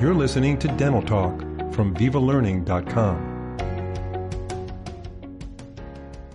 You're 0.00 0.14
listening 0.14 0.58
to 0.60 0.68
Dental 0.68 1.02
Talk 1.02 1.40
from 1.74 1.94
VivaLearning.com. 1.94 3.58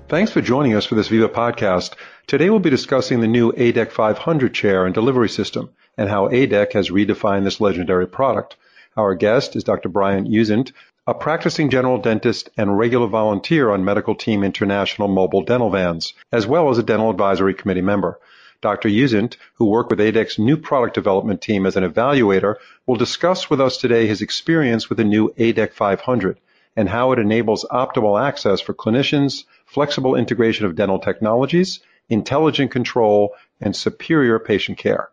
Thanks 0.07 0.31
for 0.31 0.41
joining 0.41 0.75
us 0.75 0.85
for 0.85 0.93
this 0.93 1.07
Viva 1.07 1.29
podcast. 1.29 1.95
Today 2.27 2.51
we'll 2.51 2.59
be 2.59 2.69
discussing 2.69 3.21
the 3.21 3.27
new 3.27 3.51
ADEC 3.53 3.91
500 3.91 4.53
chair 4.53 4.85
and 4.85 4.93
delivery 4.93 5.29
system 5.29 5.71
and 5.97 6.07
how 6.07 6.27
ADEC 6.27 6.73
has 6.73 6.91
redefined 6.91 7.43
this 7.43 7.59
legendary 7.59 8.05
product. 8.05 8.55
Our 8.95 9.15
guest 9.15 9.55
is 9.55 9.63
Dr. 9.63 9.89
Brian 9.89 10.27
Uzent, 10.27 10.71
a 11.07 11.15
practicing 11.15 11.71
general 11.71 11.97
dentist 11.97 12.51
and 12.57 12.77
regular 12.77 13.07
volunteer 13.07 13.71
on 13.71 13.83
Medical 13.83 14.13
Team 14.13 14.43
International 14.43 15.07
mobile 15.07 15.41
dental 15.41 15.71
vans, 15.71 16.13
as 16.31 16.45
well 16.45 16.69
as 16.69 16.77
a 16.77 16.83
dental 16.83 17.09
advisory 17.09 17.55
committee 17.55 17.81
member. 17.81 18.19
Dr. 18.61 18.89
Uzent, 18.89 19.37
who 19.55 19.65
worked 19.65 19.89
with 19.89 19.99
ADEC's 19.99 20.39
new 20.39 20.57
product 20.57 20.95
development 20.95 21.41
team 21.41 21.65
as 21.65 21.75
an 21.75 21.89
evaluator, 21.89 22.55
will 22.85 22.95
discuss 22.95 23.49
with 23.49 23.61
us 23.61 23.77
today 23.77 24.07
his 24.07 24.21
experience 24.21 24.89
with 24.89 24.97
the 24.97 25.03
new 25.03 25.33
ADEC 25.37 25.73
500 25.73 26.39
and 26.75 26.89
how 26.89 27.11
it 27.11 27.19
enables 27.19 27.65
optimal 27.71 28.21
access 28.21 28.61
for 28.61 28.73
clinicians, 28.73 29.45
flexible 29.65 30.15
integration 30.15 30.65
of 30.65 30.75
dental 30.75 30.99
technologies, 30.99 31.79
intelligent 32.09 32.71
control, 32.71 33.33
and 33.61 33.75
superior 33.75 34.39
patient 34.39 34.77
care. 34.77 35.09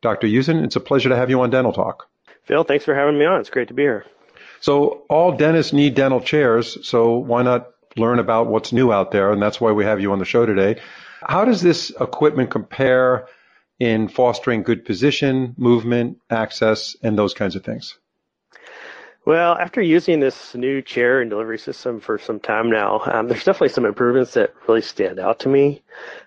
Dr. 0.00 0.26
Uzent, 0.26 0.64
it's 0.64 0.76
a 0.76 0.80
pleasure 0.80 1.08
to 1.08 1.16
have 1.16 1.30
you 1.30 1.40
on 1.40 1.50
Dental 1.50 1.72
Talk. 1.72 2.08
Phil, 2.44 2.64
thanks 2.64 2.84
for 2.84 2.94
having 2.94 3.18
me 3.18 3.24
on. 3.24 3.40
It's 3.40 3.50
great 3.50 3.68
to 3.68 3.74
be 3.74 3.82
here. 3.82 4.04
So 4.60 5.02
all 5.08 5.36
dentists 5.36 5.72
need 5.72 5.94
dental 5.94 6.20
chairs, 6.20 6.86
so 6.86 7.16
why 7.16 7.42
not 7.42 7.70
learn 7.96 8.18
about 8.18 8.46
what's 8.48 8.72
new 8.72 8.92
out 8.92 9.10
there? 9.10 9.30
And 9.30 9.42
that's 9.42 9.60
why 9.60 9.72
we 9.72 9.84
have 9.84 10.00
you 10.00 10.12
on 10.12 10.18
the 10.18 10.24
show 10.24 10.46
today. 10.46 10.80
How 11.26 11.44
does 11.44 11.62
this 11.62 11.90
equipment 12.00 12.50
compare 12.50 13.26
in 13.78 14.08
fostering 14.08 14.62
good 14.62 14.84
position, 14.84 15.54
movement, 15.56 16.18
access, 16.30 16.96
and 17.02 17.18
those 17.18 17.34
kinds 17.34 17.56
of 17.56 17.64
things? 17.64 17.98
Well, 19.26 19.56
after 19.56 19.80
using 19.80 20.20
this 20.20 20.54
new 20.54 20.82
chair 20.82 21.22
and 21.22 21.30
delivery 21.30 21.58
system 21.58 21.98
for 21.98 22.18
some 22.18 22.38
time 22.38 22.70
now, 22.70 23.00
um, 23.06 23.28
there's 23.28 23.44
definitely 23.44 23.70
some 23.70 23.86
improvements 23.86 24.34
that 24.34 24.52
really 24.68 24.82
stand 24.82 25.18
out 25.18 25.38
to 25.40 25.48
me. 25.48 25.82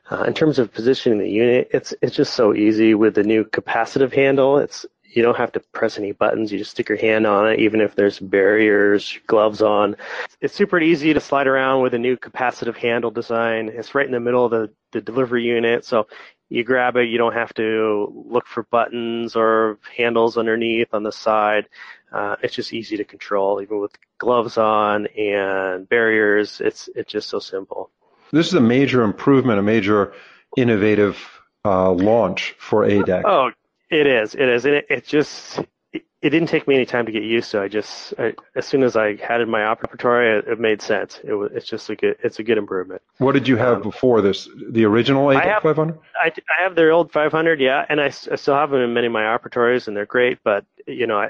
Uh, 0.09 0.23
in 0.23 0.34
terms 0.34 0.58
of 0.58 0.73
positioning 0.73 1.20
the 1.20 1.30
unit, 1.30 1.70
it's 1.72 1.94
it's 2.02 2.16
just 2.16 2.34
so 2.34 2.56
easy 2.56 2.95
with 2.95 3.14
the 3.14 3.23
new 3.23 3.44
capacitive 3.44 4.14
handle. 4.14 4.58
It's 4.58 4.84
you 5.18 5.23
don't 5.23 5.36
have 5.38 5.52
to 5.54 5.60
press 5.73 5.98
any 5.98 6.12
buttons. 6.12 6.52
You 6.52 6.60
just 6.60 6.70
stick 6.70 6.90
your 6.90 6.98
hand 7.00 7.26
on 7.26 7.52
it, 7.52 7.60
even 7.60 7.82
if 7.82 7.96
there's 7.96 8.20
barriers, 8.20 9.18
gloves 9.26 9.64
on. 9.64 9.96
It's 10.42 10.54
super 10.54 10.80
easy 10.80 11.12
to 11.12 11.20
slide 11.20 11.48
around 11.48 11.82
with 11.82 11.96
a 11.96 11.98
new 11.98 12.18
capacitive 12.18 12.78
handle 12.78 13.09
design. 13.09 13.72
It's 13.74 13.96
right 13.96 14.06
in 14.06 14.12
the 14.12 14.20
middle 14.20 14.46
of 14.46 14.52
the, 14.52 14.70
the 14.92 15.02
delivery 15.02 15.44
unit. 15.44 15.86
So 15.86 16.06
you 16.50 16.64
grab 16.64 16.98
it, 16.98 17.09
you 17.09 17.18
don't 17.18 17.34
have 17.34 17.52
to 17.56 18.26
look 18.30 18.46
for 18.46 18.68
buttons 18.70 19.36
or 19.36 19.80
handles 19.98 20.38
underneath 20.38 20.94
on 20.94 21.02
the 21.02 21.12
side. 21.12 21.68
Uh, 22.12 22.36
it's 22.44 22.54
just 22.54 22.72
easy 22.72 22.96
to 22.98 23.04
control, 23.04 23.59
even 23.59 23.80
with 23.80 23.94
gloves 24.20 24.59
on 24.59 25.08
and 25.08 25.90
barriers. 25.90 26.62
It's 26.62 26.90
it's 26.96 27.12
just 27.12 27.28
so 27.28 27.40
simple. 27.40 27.90
This 28.31 28.46
is 28.46 28.54
a 28.54 28.62
major 28.62 29.02
improvement, 29.02 29.58
a 29.58 29.64
major 29.64 30.14
innovative 30.56 31.18
uh, 31.66 31.92
launch 31.92 32.56
for 32.59 32.86
ADEC. 32.86 33.24
Oh, 33.26 33.52
it 33.90 34.08
is. 34.08 34.36
It 34.36 34.50
is, 34.50 34.66
and 34.66 34.76
it, 34.76 34.86
it 34.90 35.06
just 35.06 35.60
it, 35.94 36.04
it, 36.22 36.30
didn't 36.30 36.50
take 36.50 36.68
me 36.68 36.76
any 36.76 36.86
time 36.86 37.06
to 37.06 37.12
get 37.12 37.24
used 37.24 37.52
to. 37.52 37.62
I 37.62 37.68
just 37.68 38.14
I, 38.18 38.34
as 38.56 38.66
soon 38.66 38.84
as 38.84 38.96
I 38.96 39.16
had 39.16 39.40
it 39.40 39.44
in 39.44 39.50
my 39.50 39.62
operatory, 39.62 40.40
it, 40.40 40.48
it 40.48 40.60
made 40.60 40.82
sense. 40.82 41.20
It 41.24 41.34
was. 41.34 41.52
It's 41.54 41.66
just 41.66 41.90
a 41.90 41.96
good. 41.96 42.18
It's 42.24 42.40
a 42.40 42.44
good 42.44 42.58
improvement. 42.58 43.02
What 43.18 43.34
did 43.34 43.48
you 43.48 43.56
have 43.56 43.78
um, 43.78 43.84
before 43.84 44.22
this? 44.22 44.50
The 44.70 44.86
original 44.86 45.28
ADEC 45.28 45.62
500? 45.62 46.00
I, 46.22 46.28
I 46.28 46.64
have 46.64 46.76
their 46.76 46.92
old 46.92 47.12
500, 47.12 47.62
yeah, 47.62 47.86
and 47.88 48.02
I, 48.02 48.06
I 48.06 48.10
still 48.10 48.56
have 48.56 48.72
them 48.72 48.82
in 48.82 48.94
many 48.94 49.08
of 49.08 49.14
my 49.14 49.24
operatories, 49.24 49.88
and 49.88 49.96
they're 49.96 50.06
great. 50.06 50.40
But 50.44 50.66
you 50.86 51.08
know, 51.08 51.20
I, 51.20 51.30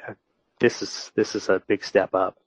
this 0.60 0.82
is 0.82 1.12
this 1.16 1.36
is 1.36 1.50
a 1.50 1.62
big 1.68 1.84
step 1.84 2.14
up. 2.14 2.38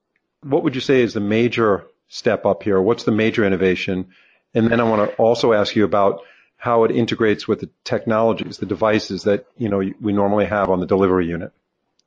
What 0.42 0.64
would 0.64 0.74
you 0.74 0.80
say 0.80 1.02
is 1.02 1.14
the 1.14 1.20
major 1.20 1.86
step 2.08 2.46
up 2.46 2.62
here? 2.62 2.80
What's 2.80 3.04
the 3.04 3.12
major 3.12 3.44
innovation? 3.44 4.08
And 4.54 4.68
then 4.68 4.80
I 4.80 4.84
want 4.84 5.08
to 5.08 5.16
also 5.16 5.52
ask 5.52 5.76
you 5.76 5.84
about 5.84 6.22
how 6.60 6.84
it 6.84 6.90
integrates 6.90 7.48
with 7.48 7.60
the 7.60 7.70
technologies, 7.84 8.58
the 8.58 8.66
devices 8.66 9.22
that 9.22 9.46
you 9.56 9.68
know 9.68 9.78
we 9.78 10.12
normally 10.12 10.44
have 10.44 10.68
on 10.68 10.78
the 10.78 10.86
delivery 10.86 11.26
unit. 11.26 11.52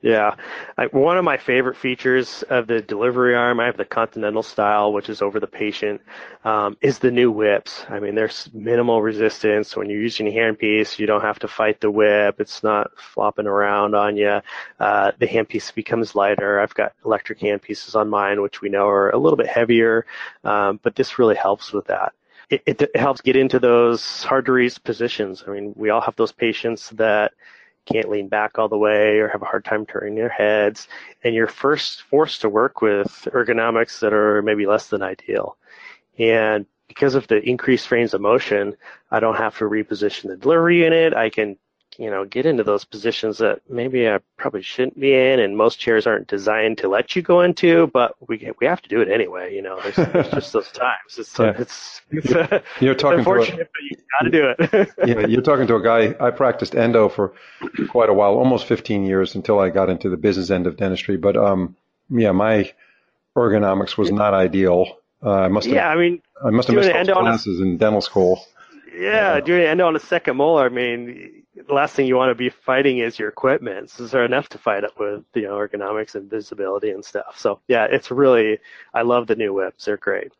Yeah, 0.00 0.36
I, 0.76 0.84
one 0.86 1.16
of 1.16 1.24
my 1.24 1.38
favorite 1.38 1.78
features 1.78 2.44
of 2.50 2.66
the 2.66 2.82
delivery 2.82 3.34
arm, 3.34 3.58
I 3.58 3.66
have 3.66 3.78
the 3.78 3.86
Continental 3.86 4.42
style, 4.42 4.92
which 4.92 5.08
is 5.08 5.22
over 5.22 5.40
the 5.40 5.46
patient, 5.46 6.02
um, 6.44 6.76
is 6.82 6.98
the 6.98 7.10
new 7.10 7.30
whips. 7.30 7.86
I 7.88 8.00
mean, 8.00 8.14
there's 8.14 8.50
minimal 8.52 9.00
resistance 9.00 9.74
when 9.74 9.88
you're 9.88 10.02
using 10.02 10.28
a 10.28 10.30
handpiece. 10.30 10.98
You 10.98 11.06
don't 11.06 11.22
have 11.22 11.38
to 11.38 11.48
fight 11.48 11.80
the 11.80 11.90
whip; 11.90 12.36
it's 12.38 12.62
not 12.62 12.90
flopping 12.96 13.46
around 13.46 13.94
on 13.96 14.16
you. 14.16 14.40
Uh, 14.78 15.12
the 15.18 15.26
handpiece 15.26 15.74
becomes 15.74 16.14
lighter. 16.14 16.60
I've 16.60 16.74
got 16.74 16.92
electric 17.04 17.40
handpieces 17.40 17.96
on 17.96 18.08
mine, 18.08 18.40
which 18.42 18.60
we 18.60 18.68
know 18.68 18.86
are 18.86 19.10
a 19.10 19.18
little 19.18 19.38
bit 19.38 19.48
heavier, 19.48 20.06
um, 20.44 20.78
but 20.82 20.94
this 20.94 21.18
really 21.18 21.36
helps 21.36 21.72
with 21.72 21.86
that 21.86 22.12
it, 22.66 22.82
it, 22.82 22.96
helps 22.96 23.20
get 23.20 23.36
into 23.36 23.58
those 23.58 24.22
hard 24.24 24.46
to 24.46 24.52
reach 24.52 24.82
positions. 24.82 25.44
I 25.46 25.50
mean, 25.50 25.72
we 25.76 25.90
all 25.90 26.00
have 26.00 26.16
those 26.16 26.32
patients 26.32 26.90
that 26.90 27.32
can't 27.86 28.08
lean 28.08 28.28
back 28.28 28.58
all 28.58 28.68
the 28.68 28.78
way 28.78 29.18
or 29.18 29.28
have 29.28 29.42
a 29.42 29.46
hard 29.46 29.64
time 29.64 29.84
turning 29.86 30.14
their 30.14 30.28
heads, 30.28 30.88
and 31.22 31.34
you're 31.34 31.46
first 31.46 32.02
forced 32.02 32.40
to 32.40 32.48
work 32.48 32.80
with 32.80 33.28
ergonomics 33.32 34.00
that 34.00 34.12
are 34.12 34.42
maybe 34.42 34.66
less 34.66 34.88
than 34.88 35.02
ideal. 35.02 35.56
And 36.18 36.66
because 36.88 37.14
of 37.14 37.26
the 37.26 37.42
increased 37.42 37.90
range 37.90 38.14
of 38.14 38.20
motion, 38.20 38.76
I 39.10 39.20
don't 39.20 39.36
have 39.36 39.58
to 39.58 39.64
reposition 39.64 40.28
the 40.28 40.36
delivery 40.36 40.82
unit. 40.82 41.14
I 41.14 41.30
can 41.30 41.56
you 41.98 42.10
know, 42.10 42.24
get 42.24 42.46
into 42.46 42.64
those 42.64 42.84
positions 42.84 43.38
that 43.38 43.60
maybe 43.68 44.08
I 44.08 44.18
probably 44.36 44.62
shouldn't 44.62 44.98
be 44.98 45.14
in, 45.14 45.40
and 45.40 45.56
most 45.56 45.78
chairs 45.78 46.06
aren't 46.06 46.26
designed 46.26 46.78
to 46.78 46.88
let 46.88 47.14
you 47.14 47.22
go 47.22 47.40
into, 47.40 47.88
but 47.88 48.14
we 48.28 48.50
we 48.60 48.66
have 48.66 48.82
to 48.82 48.88
do 48.88 49.00
it 49.00 49.08
anyway. 49.08 49.54
You 49.54 49.62
know, 49.62 49.80
there's, 49.80 49.96
there's 50.12 50.30
just 50.30 50.52
those 50.52 50.68
times. 50.72 51.18
It's 51.18 51.38
yeah. 51.38 51.54
it's, 51.58 52.00
it's 52.10 52.30
you're, 52.30 52.54
uh, 52.54 52.60
you're 52.80 52.94
talking 52.94 53.20
unfortunate, 53.20 53.70
but 53.72 53.82
you 53.82 53.96
got 54.18 54.24
to 54.24 54.30
do 54.30 54.54
it. 54.58 54.90
yeah, 55.06 55.26
you're 55.26 55.42
talking 55.42 55.66
to 55.66 55.76
a 55.76 55.82
guy. 55.82 56.14
I 56.20 56.30
practiced 56.30 56.74
endo 56.74 57.08
for 57.08 57.34
quite 57.88 58.08
a 58.08 58.14
while, 58.14 58.34
almost 58.34 58.66
15 58.66 59.04
years, 59.04 59.34
until 59.34 59.58
I 59.58 59.70
got 59.70 59.90
into 59.90 60.08
the 60.08 60.16
business 60.16 60.50
end 60.50 60.66
of 60.66 60.76
dentistry. 60.76 61.16
But 61.16 61.36
um, 61.36 61.76
yeah, 62.10 62.32
my 62.32 62.72
ergonomics 63.36 63.96
was 63.96 64.10
not 64.10 64.34
ideal. 64.34 64.98
Uh, 65.22 65.32
I 65.32 65.48
must 65.48 65.66
have, 65.66 65.74
yeah, 65.74 65.88
I 65.88 65.96
mean, 65.96 66.20
I 66.44 66.50
must 66.50 66.68
have 66.68 66.76
missed 66.76 66.92
those 66.92 67.08
classes 67.08 67.60
in 67.60 67.78
dental 67.78 68.02
school. 68.02 68.44
Yeah, 68.96 69.40
doing 69.40 69.62
an 69.62 69.68
endo 69.68 69.86
on 69.86 69.96
a 69.96 70.00
second 70.00 70.36
molar. 70.36 70.66
I 70.66 70.68
mean, 70.68 71.44
the 71.66 71.72
last 71.72 71.94
thing 71.94 72.06
you 72.06 72.16
want 72.16 72.30
to 72.30 72.34
be 72.34 72.50
fighting 72.50 72.98
is 72.98 73.18
your 73.18 73.28
equipment. 73.28 73.90
So 73.90 74.06
there 74.06 74.24
enough 74.24 74.48
to 74.50 74.58
fight 74.58 74.84
up 74.84 74.98
with, 74.98 75.24
you 75.34 75.42
know, 75.42 75.54
ergonomics 75.54 76.14
and 76.14 76.30
visibility 76.30 76.90
and 76.90 77.04
stuff. 77.04 77.38
So 77.38 77.60
yeah, 77.68 77.86
it's 77.90 78.10
really, 78.10 78.58
I 78.92 79.02
love 79.02 79.26
the 79.26 79.36
new 79.36 79.52
whips. 79.52 79.84
They're 79.84 79.96
great. 79.96 80.32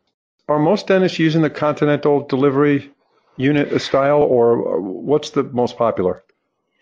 Are 0.47 0.59
most 0.59 0.87
dentists 0.87 1.19
using 1.19 1.41
the 1.41 1.49
Continental 1.49 2.21
delivery 2.21 2.91
unit 3.37 3.81
style 3.81 4.21
or 4.21 4.79
what's 4.79 5.31
the 5.31 5.43
most 5.43 5.77
popular? 5.77 6.23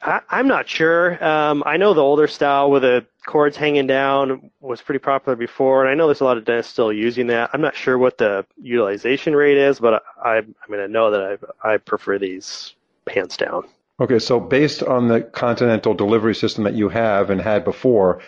I, 0.02 0.22
am 0.32 0.48
not 0.48 0.68
sure. 0.68 1.24
Um, 1.24 1.64
I 1.66 1.78
know 1.78 1.94
the 1.94 2.02
older 2.02 2.28
style 2.28 2.70
with 2.70 2.82
the 2.82 3.06
cords 3.26 3.58
hanging 3.58 3.88
down 3.88 4.52
was 4.60 4.82
pretty 4.82 5.00
popular 5.00 5.36
before, 5.36 5.84
and 5.84 5.90
I 5.90 5.96
know 5.96 6.08
there's 6.08 6.22
a 6.22 6.26
lot 6.26 6.38
of 6.38 6.46
dentists 6.46 6.74
still 6.74 6.92
using 6.92 7.28
that. 7.28 7.50
I'm 7.54 7.62
not 7.62 7.76
sure 7.76 7.98
what 7.98 8.18
the 8.18 8.46
utilization 8.62 9.36
rate 9.36 9.58
is, 9.58 9.80
but 9.80 10.04
I, 10.24 10.38
I 10.38 10.42
mean, 10.70 10.82
I 10.82 10.88
know 10.88 11.12
that 11.12 11.40
I, 11.64 11.74
I 11.74 11.78
prefer 11.78 12.18
these 12.20 12.76
hands 13.08 13.38
down. 13.38 13.64
Okay, 14.00 14.20
so 14.20 14.40
based 14.40 14.84
on 14.84 15.08
the 15.08 15.22
Continental 15.22 15.94
delivery 15.94 16.36
system 16.36 16.64
that 16.64 16.74
you 16.74 16.90
have 16.90 17.30
and 17.30 17.40
had 17.40 17.64
before, 17.64 18.22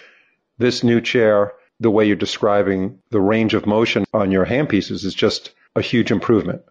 this 0.58 0.84
new 0.84 1.02
chair, 1.02 1.54
the 1.80 1.92
way 1.92 2.06
you're 2.06 2.16
describing 2.16 3.00
the 3.10 3.20
range 3.20 3.54
of 3.54 3.66
motion 3.66 4.06
on 4.14 4.32
your 4.32 4.46
handpieces 4.46 5.04
is 5.04 5.14
just 5.14 5.54
a 5.76 5.82
huge 5.82 6.12
improvement. 6.12 6.62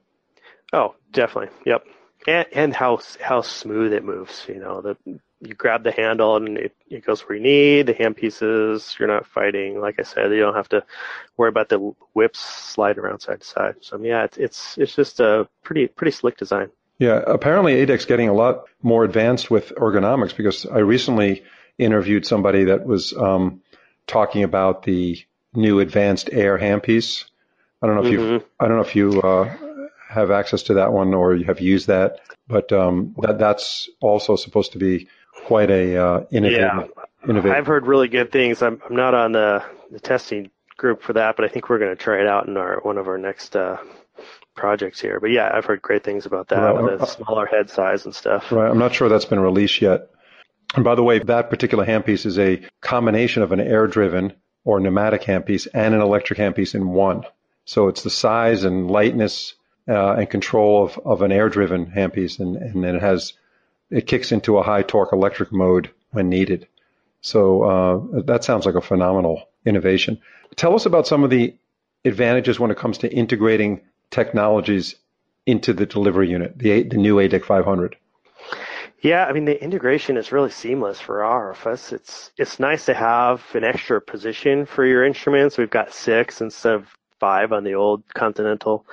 Oh, 0.73 0.95
definitely. 1.12 1.55
Yep. 1.67 1.85
And, 2.27 2.47
and 2.53 2.75
how 2.75 3.01
how 3.21 3.43
smooth 3.43 3.93
it 3.93 4.05
moves. 4.05 4.47
You 4.49 4.61
know, 4.61 4.81
the 4.81 4.97
you 5.44 5.55
grab 5.55 5.84
the 5.84 5.93
handle 5.93 6.37
and 6.37 6.56
it, 6.56 6.75
it 6.88 7.05
goes 7.05 7.20
where 7.23 7.37
you 7.37 7.43
need. 7.43 7.87
The 7.87 7.94
handpieces, 7.94 8.99
you're 8.99 9.08
not 9.08 9.26
fighting. 9.26 9.81
Like 9.81 9.99
I 9.99 10.02
said, 10.02 10.31
you 10.32 10.41
don't 10.41 10.55
have 10.55 10.69
to 10.70 10.85
worry 11.37 11.49
about 11.49 11.69
the 11.69 11.79
whips 12.14 12.41
sliding 12.41 13.02
around 13.02 13.20
side 13.20 13.41
to 13.41 13.46
side. 13.46 13.75
So 13.81 13.99
yeah, 14.00 14.25
it's 14.25 14.38
it's 14.38 14.79
it's 14.79 14.94
just 14.94 15.20
a 15.20 15.49
pretty 15.62 15.87
pretty 15.87 16.12
slick 16.12 16.37
design. 16.37 16.70
Yeah, 16.99 17.23
apparently 17.26 17.75
ADEC's 17.85 18.05
getting 18.05 18.29
a 18.29 18.32
lot 18.32 18.64
more 18.82 19.05
advanced 19.05 19.50
with 19.50 19.73
ergonomics 19.76 20.37
because 20.37 20.64
I 20.64 20.79
recently 20.79 21.44
interviewed 21.76 22.25
somebody 22.25 22.64
that 22.64 22.87
was 22.87 23.12
um, 23.12 23.62
talking 24.06 24.44
about 24.44 24.85
the 24.85 25.20
new 25.55 25.81
advanced 25.81 26.31
air 26.32 26.58
handpiece. 26.58 27.25
I 27.82 27.87
don't 27.87 27.96
know 27.96 28.05
if 28.05 28.12
mm-hmm. 28.12 28.32
you 28.35 28.44
I 28.61 28.69
don't 28.69 28.76
know 28.76 28.85
if 28.85 28.96
you 28.96 29.20
uh, 29.20 29.56
have 30.08 30.31
access 30.31 30.62
to 30.64 30.75
that 30.75 30.93
one 30.93 31.12
or 31.14 31.35
you 31.35 31.44
have 31.44 31.61
used 31.61 31.88
that, 31.88 32.20
but 32.46 32.73
um, 32.73 33.14
that 33.19 33.38
that's 33.38 33.88
also 34.00 34.37
supposed 34.37 34.73
to 34.73 34.79
be 34.79 35.08
quite 35.44 35.70
a 35.70 35.96
uh, 35.96 36.25
innovative. 36.31 36.61
Yeah, 36.61 37.29
innovative. 37.29 37.56
I've 37.56 37.67
heard 37.67 37.87
really 37.87 38.08
good 38.08 38.32
things. 38.32 38.62
I'm 38.62 38.81
I'm 38.88 38.96
not 38.96 39.14
on 39.14 39.32
the, 39.32 39.64
the 39.91 40.00
testing 40.00 40.50
group 40.76 41.02
for 41.02 41.12
that, 41.12 41.37
but 41.37 41.44
I 41.44 41.49
think 41.49 41.69
we're 41.69 41.79
going 41.79 41.96
to 41.96 42.02
try 42.02 42.20
it 42.20 42.26
out 42.26 42.49
in 42.49 42.56
our 42.56 42.81
one 42.81 42.99
of 42.99 43.08
our 43.08 43.19
next 43.19 43.56
uh, 43.56 43.79
projects 44.55 45.00
here. 45.00 45.20
But 45.20 45.31
yeah, 45.31 45.50
I've 45.52 45.64
heard 45.64 45.82
great 45.82 46.05
things 46.05 46.26
about 46.26 46.49
that 46.49 46.56
right. 46.56 46.82
with 46.82 47.02
a 47.02 47.06
smaller 47.06 47.46
head 47.46 47.70
size 47.70 48.05
and 48.05 48.14
stuff. 48.14 48.50
Right. 48.50 48.70
I'm 48.70 48.79
not 48.79 48.94
sure 48.94 49.08
that's 49.08 49.25
been 49.25 49.41
released 49.41 49.81
yet. 49.81 50.11
And 50.75 50.85
by 50.85 50.94
the 50.94 51.05
way, 51.05 51.20
that 51.20 51.50
particular 51.50 51.87
handpiece 51.87 52.26
is 52.26 52.38
a 52.38 52.62
combination 52.81 53.43
of 53.43 53.52
an 53.52 53.61
air 53.61 53.87
driven 53.87 54.32
or 54.64 54.81
pneumatic 54.81 55.23
handpiece 55.23 55.69
and 55.73 55.94
an 55.94 56.00
electric 56.00 56.38
handpiece 56.38 56.75
in 56.75 56.88
one. 56.88 57.25
So 57.64 57.88
it's 57.88 58.02
the 58.02 58.11
size 58.11 58.64
and 58.64 58.91
lightness 58.91 59.55
uh, 59.88 60.14
and 60.14 60.29
control 60.29 60.85
of, 60.85 60.99
of 61.05 61.23
an 61.23 61.32
air 61.32 61.49
driven 61.49 61.87
handpiece, 61.87 62.41
and, 62.41 62.56
and 62.56 62.82
then 62.82 62.96
it 62.96 63.02
has 63.02 63.35
it 63.94 64.08
kicks 64.08 64.32
into 64.32 64.58
a 64.58 64.62
high 64.62 64.82
torque 64.82 65.12
electric 65.12 65.52
mode 65.52 65.88
when 66.11 66.29
needed. 66.29 66.67
So 67.20 67.62
uh, 67.62 68.23
that 68.23 68.43
sounds 68.43 68.67
like 68.67 68.75
a 68.75 68.81
phenomenal 68.81 69.49
innovation. 69.64 70.20
Tell 70.56 70.75
us 70.75 70.85
about 70.85 71.06
some 71.06 71.23
of 71.23 71.31
the 71.31 71.56
advantages 72.05 72.58
when 72.58 72.73
it 72.73 72.76
comes 72.76 72.99
to 72.99 73.12
integrating 73.12 73.81
technologies 74.11 74.96
into 75.46 75.73
the 75.73 75.87
delivery 75.87 76.29
unit, 76.29 76.58
the, 76.58 76.82
the 76.82 76.96
new 76.96 77.17
ADEC 77.17 77.44
500. 77.44 77.96
Yeah, 79.00 79.26
I 79.26 79.32
mean 79.32 79.44
the 79.44 79.62
integration 79.62 80.17
is 80.17 80.32
really 80.32 80.50
seamless 80.50 81.00
for 81.00 81.23
our 81.25 81.52
office. 81.52 81.93
It's 81.93 82.31
it's 82.38 82.58
nice 82.58 82.87
to 82.87 82.94
have 82.94 83.44
an 83.55 83.62
extra 83.62 84.00
position 84.00 84.64
for 84.64 84.85
your 84.85 85.05
instruments. 85.05 85.58
We've 85.58 85.69
got 85.69 85.93
six 85.93 86.41
instead 86.41 86.75
of 86.75 86.88
five 87.20 87.52
on 87.52 87.64
the 87.64 87.75
old 87.75 88.02
Continental. 88.14 88.87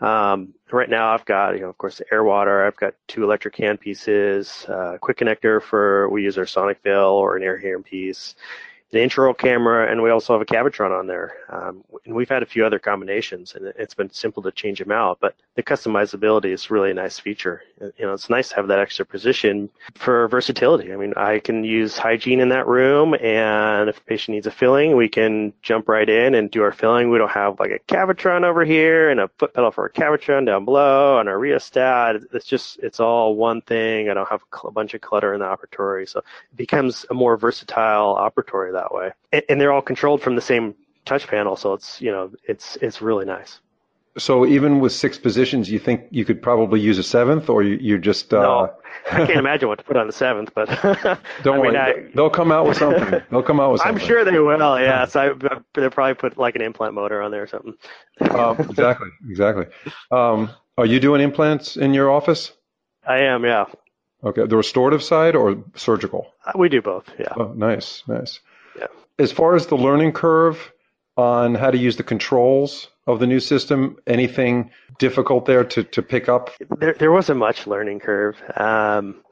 Um, 0.00 0.54
right 0.70 0.88
now, 0.88 1.12
I've 1.12 1.24
got 1.24 1.54
you 1.54 1.60
know 1.60 1.68
of 1.68 1.78
course 1.78 1.98
the 1.98 2.04
AirWater. 2.12 2.66
I've 2.66 2.76
got 2.76 2.94
two 3.08 3.24
electric 3.24 3.56
hand 3.56 3.80
pieces, 3.80 4.66
uh, 4.68 4.98
quick 5.00 5.18
connector 5.18 5.62
for 5.62 6.08
we 6.10 6.22
use 6.22 6.38
our 6.38 6.46
Sonic 6.46 6.82
Veil 6.82 7.10
or 7.10 7.36
an 7.36 7.42
air 7.42 7.58
hand 7.58 7.84
piece, 7.84 8.34
the 8.90 8.98
intraoral 8.98 9.36
camera, 9.36 9.90
and 9.90 10.00
we 10.00 10.10
also 10.10 10.32
have 10.32 10.42
a 10.42 10.46
Cavitron 10.46 10.96
on 10.96 11.06
there. 11.06 11.34
Um, 11.48 11.82
and 12.04 12.14
we've 12.14 12.28
had 12.28 12.42
a 12.42 12.46
few 12.46 12.64
other 12.64 12.78
combinations, 12.78 13.54
and 13.54 13.66
it's 13.76 13.94
been 13.94 14.10
simple 14.12 14.42
to 14.44 14.52
change 14.52 14.78
them 14.78 14.92
out. 14.92 15.18
But 15.20 15.34
the 15.56 15.62
customizability 15.62 16.52
is 16.52 16.70
really 16.70 16.92
a 16.92 16.94
nice 16.94 17.18
feature. 17.18 17.62
You 17.80 18.06
know, 18.06 18.12
it's 18.12 18.30
nice 18.30 18.50
to 18.50 18.56
have 18.56 18.68
that 18.68 18.78
extra 18.78 19.04
position 19.04 19.68
for 19.96 20.28
versatility. 20.28 20.92
I 20.92 20.96
mean, 20.96 21.14
I 21.16 21.40
can 21.40 21.64
use 21.64 21.98
hygiene 21.98 22.40
in 22.40 22.50
that 22.50 22.68
room, 22.68 23.14
and 23.14 23.88
if 23.88 23.98
a 23.98 24.02
patient 24.02 24.36
needs 24.36 24.46
a 24.46 24.52
filling, 24.52 24.96
we 24.96 25.08
can 25.08 25.52
jump 25.62 25.88
right 25.88 26.08
in 26.08 26.34
and 26.34 26.50
do 26.50 26.62
our 26.62 26.72
filling. 26.72 27.10
We 27.10 27.18
don't 27.18 27.30
have 27.30 27.58
like 27.58 27.72
a 27.72 27.80
Cavitron 27.92 28.44
over 28.44 28.64
here 28.64 29.10
and 29.10 29.18
a 29.18 29.28
foot 29.38 29.52
pedal 29.52 29.72
for 29.72 29.86
a 29.86 29.92
Cavitron 29.92 30.46
down 30.46 30.64
below 30.64 31.18
and 31.18 31.28
a 31.28 31.36
rheostat. 31.36 32.16
It's 32.32 32.46
just 32.46 32.78
it's 32.80 33.00
all 33.00 33.34
one 33.34 33.62
thing. 33.62 34.08
I 34.08 34.14
don't 34.14 34.28
have 34.28 34.42
a 34.64 34.70
bunch 34.70 34.94
of 34.94 35.00
clutter 35.00 35.34
in 35.34 35.40
the 35.40 35.46
operatory, 35.46 36.08
so 36.08 36.20
it 36.20 36.56
becomes 36.56 37.04
a 37.10 37.14
more 37.14 37.36
versatile 37.36 38.14
operatory 38.14 38.75
that 38.76 38.94
way. 38.94 39.12
And, 39.32 39.42
and 39.48 39.60
they're 39.60 39.72
all 39.72 39.82
controlled 39.82 40.22
from 40.22 40.36
the 40.36 40.42
same 40.42 40.74
touch 41.04 41.26
panel, 41.26 41.56
so 41.56 41.72
it's 41.72 42.00
you 42.00 42.10
know 42.10 42.30
it's 42.44 42.76
it's 42.82 43.00
really 43.02 43.24
nice. 43.24 43.60
So 44.18 44.46
even 44.46 44.80
with 44.80 44.92
six 44.92 45.18
positions, 45.18 45.70
you 45.70 45.78
think 45.78 46.06
you 46.10 46.24
could 46.24 46.40
probably 46.40 46.80
use 46.80 46.96
a 46.96 47.02
seventh, 47.02 47.50
or 47.50 47.62
you, 47.62 47.76
you 47.76 47.98
just 47.98 48.32
uh... 48.32 48.40
no? 48.40 48.74
I 49.12 49.26
can't 49.26 49.38
imagine 49.38 49.68
what 49.68 49.78
to 49.78 49.84
put 49.84 49.96
on 49.96 50.06
the 50.06 50.12
seventh, 50.12 50.52
but 50.54 50.68
don't 51.42 51.56
I 51.56 51.58
worry, 51.58 51.76
I, 51.76 52.10
they'll 52.14 52.30
come 52.30 52.50
out 52.50 52.66
with 52.66 52.78
something. 52.78 53.20
They'll 53.30 53.42
come 53.42 53.60
out 53.60 53.72
with 53.72 53.82
something. 53.82 54.00
I'm 54.00 54.06
sure 54.06 54.24
they 54.24 54.38
will. 54.38 54.80
Yes, 54.80 55.14
I 55.14 55.32
they'll 55.74 55.90
probably 55.90 56.14
put 56.14 56.38
like 56.38 56.56
an 56.56 56.62
implant 56.62 56.94
motor 56.94 57.20
on 57.22 57.30
there 57.30 57.42
or 57.42 57.46
something. 57.46 57.74
uh, 58.20 58.56
exactly, 58.58 59.08
exactly. 59.28 59.66
Um, 60.10 60.50
are 60.78 60.86
you 60.86 60.98
doing 60.98 61.20
implants 61.20 61.76
in 61.76 61.94
your 61.94 62.10
office? 62.10 62.52
I 63.06 63.18
am. 63.18 63.44
Yeah. 63.44 63.66
Okay, 64.24 64.46
the 64.46 64.56
restorative 64.56 65.02
side 65.02 65.36
or 65.36 65.62
surgical? 65.76 66.32
Uh, 66.44 66.52
we 66.56 66.68
do 66.68 66.82
both. 66.82 67.04
Yeah. 67.18 67.34
Oh, 67.36 67.52
nice, 67.54 68.02
nice. 68.08 68.40
As 69.18 69.32
far 69.32 69.54
as 69.54 69.66
the 69.66 69.76
learning 69.76 70.12
curve 70.12 70.72
on 71.16 71.54
how 71.54 71.70
to 71.70 71.78
use 71.78 71.96
the 71.96 72.02
controls 72.02 72.88
of 73.06 73.20
the 73.20 73.26
new 73.26 73.40
system, 73.40 73.96
anything 74.06 74.70
difficult 74.98 75.46
there 75.46 75.64
to, 75.64 75.84
to 75.84 76.02
pick 76.02 76.28
up? 76.28 76.50
There, 76.78 76.94
there 76.94 77.12
wasn't 77.12 77.38
much 77.38 77.66
learning 77.66 78.00
curve. 78.00 78.36
Um, 78.56 79.22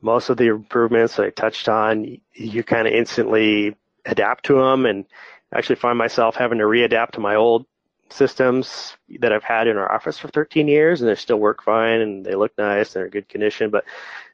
most 0.00 0.28
of 0.28 0.36
the 0.36 0.48
improvements 0.48 1.18
I 1.18 1.30
touched 1.30 1.68
on, 1.68 2.18
you 2.34 2.62
kind 2.62 2.86
of 2.86 2.92
instantly 2.92 3.74
adapt 4.04 4.44
to 4.46 4.54
them 4.54 4.86
and 4.86 5.06
actually 5.52 5.76
find 5.76 5.96
myself 5.98 6.36
having 6.36 6.58
to 6.58 6.64
readapt 6.64 7.12
to 7.12 7.20
my 7.20 7.34
old 7.34 7.66
systems 8.10 8.96
that 9.18 9.32
I've 9.32 9.42
had 9.42 9.66
in 9.66 9.76
our 9.76 9.90
office 9.90 10.18
for 10.18 10.28
13 10.28 10.68
years 10.68 11.00
and 11.00 11.10
they 11.10 11.14
still 11.14 11.38
work 11.38 11.62
fine 11.62 12.00
and 12.00 12.24
they 12.24 12.34
look 12.34 12.52
nice 12.58 12.88
and 12.88 13.00
they're 13.00 13.06
in 13.06 13.10
good 13.10 13.28
condition. 13.28 13.70
But 13.70 13.84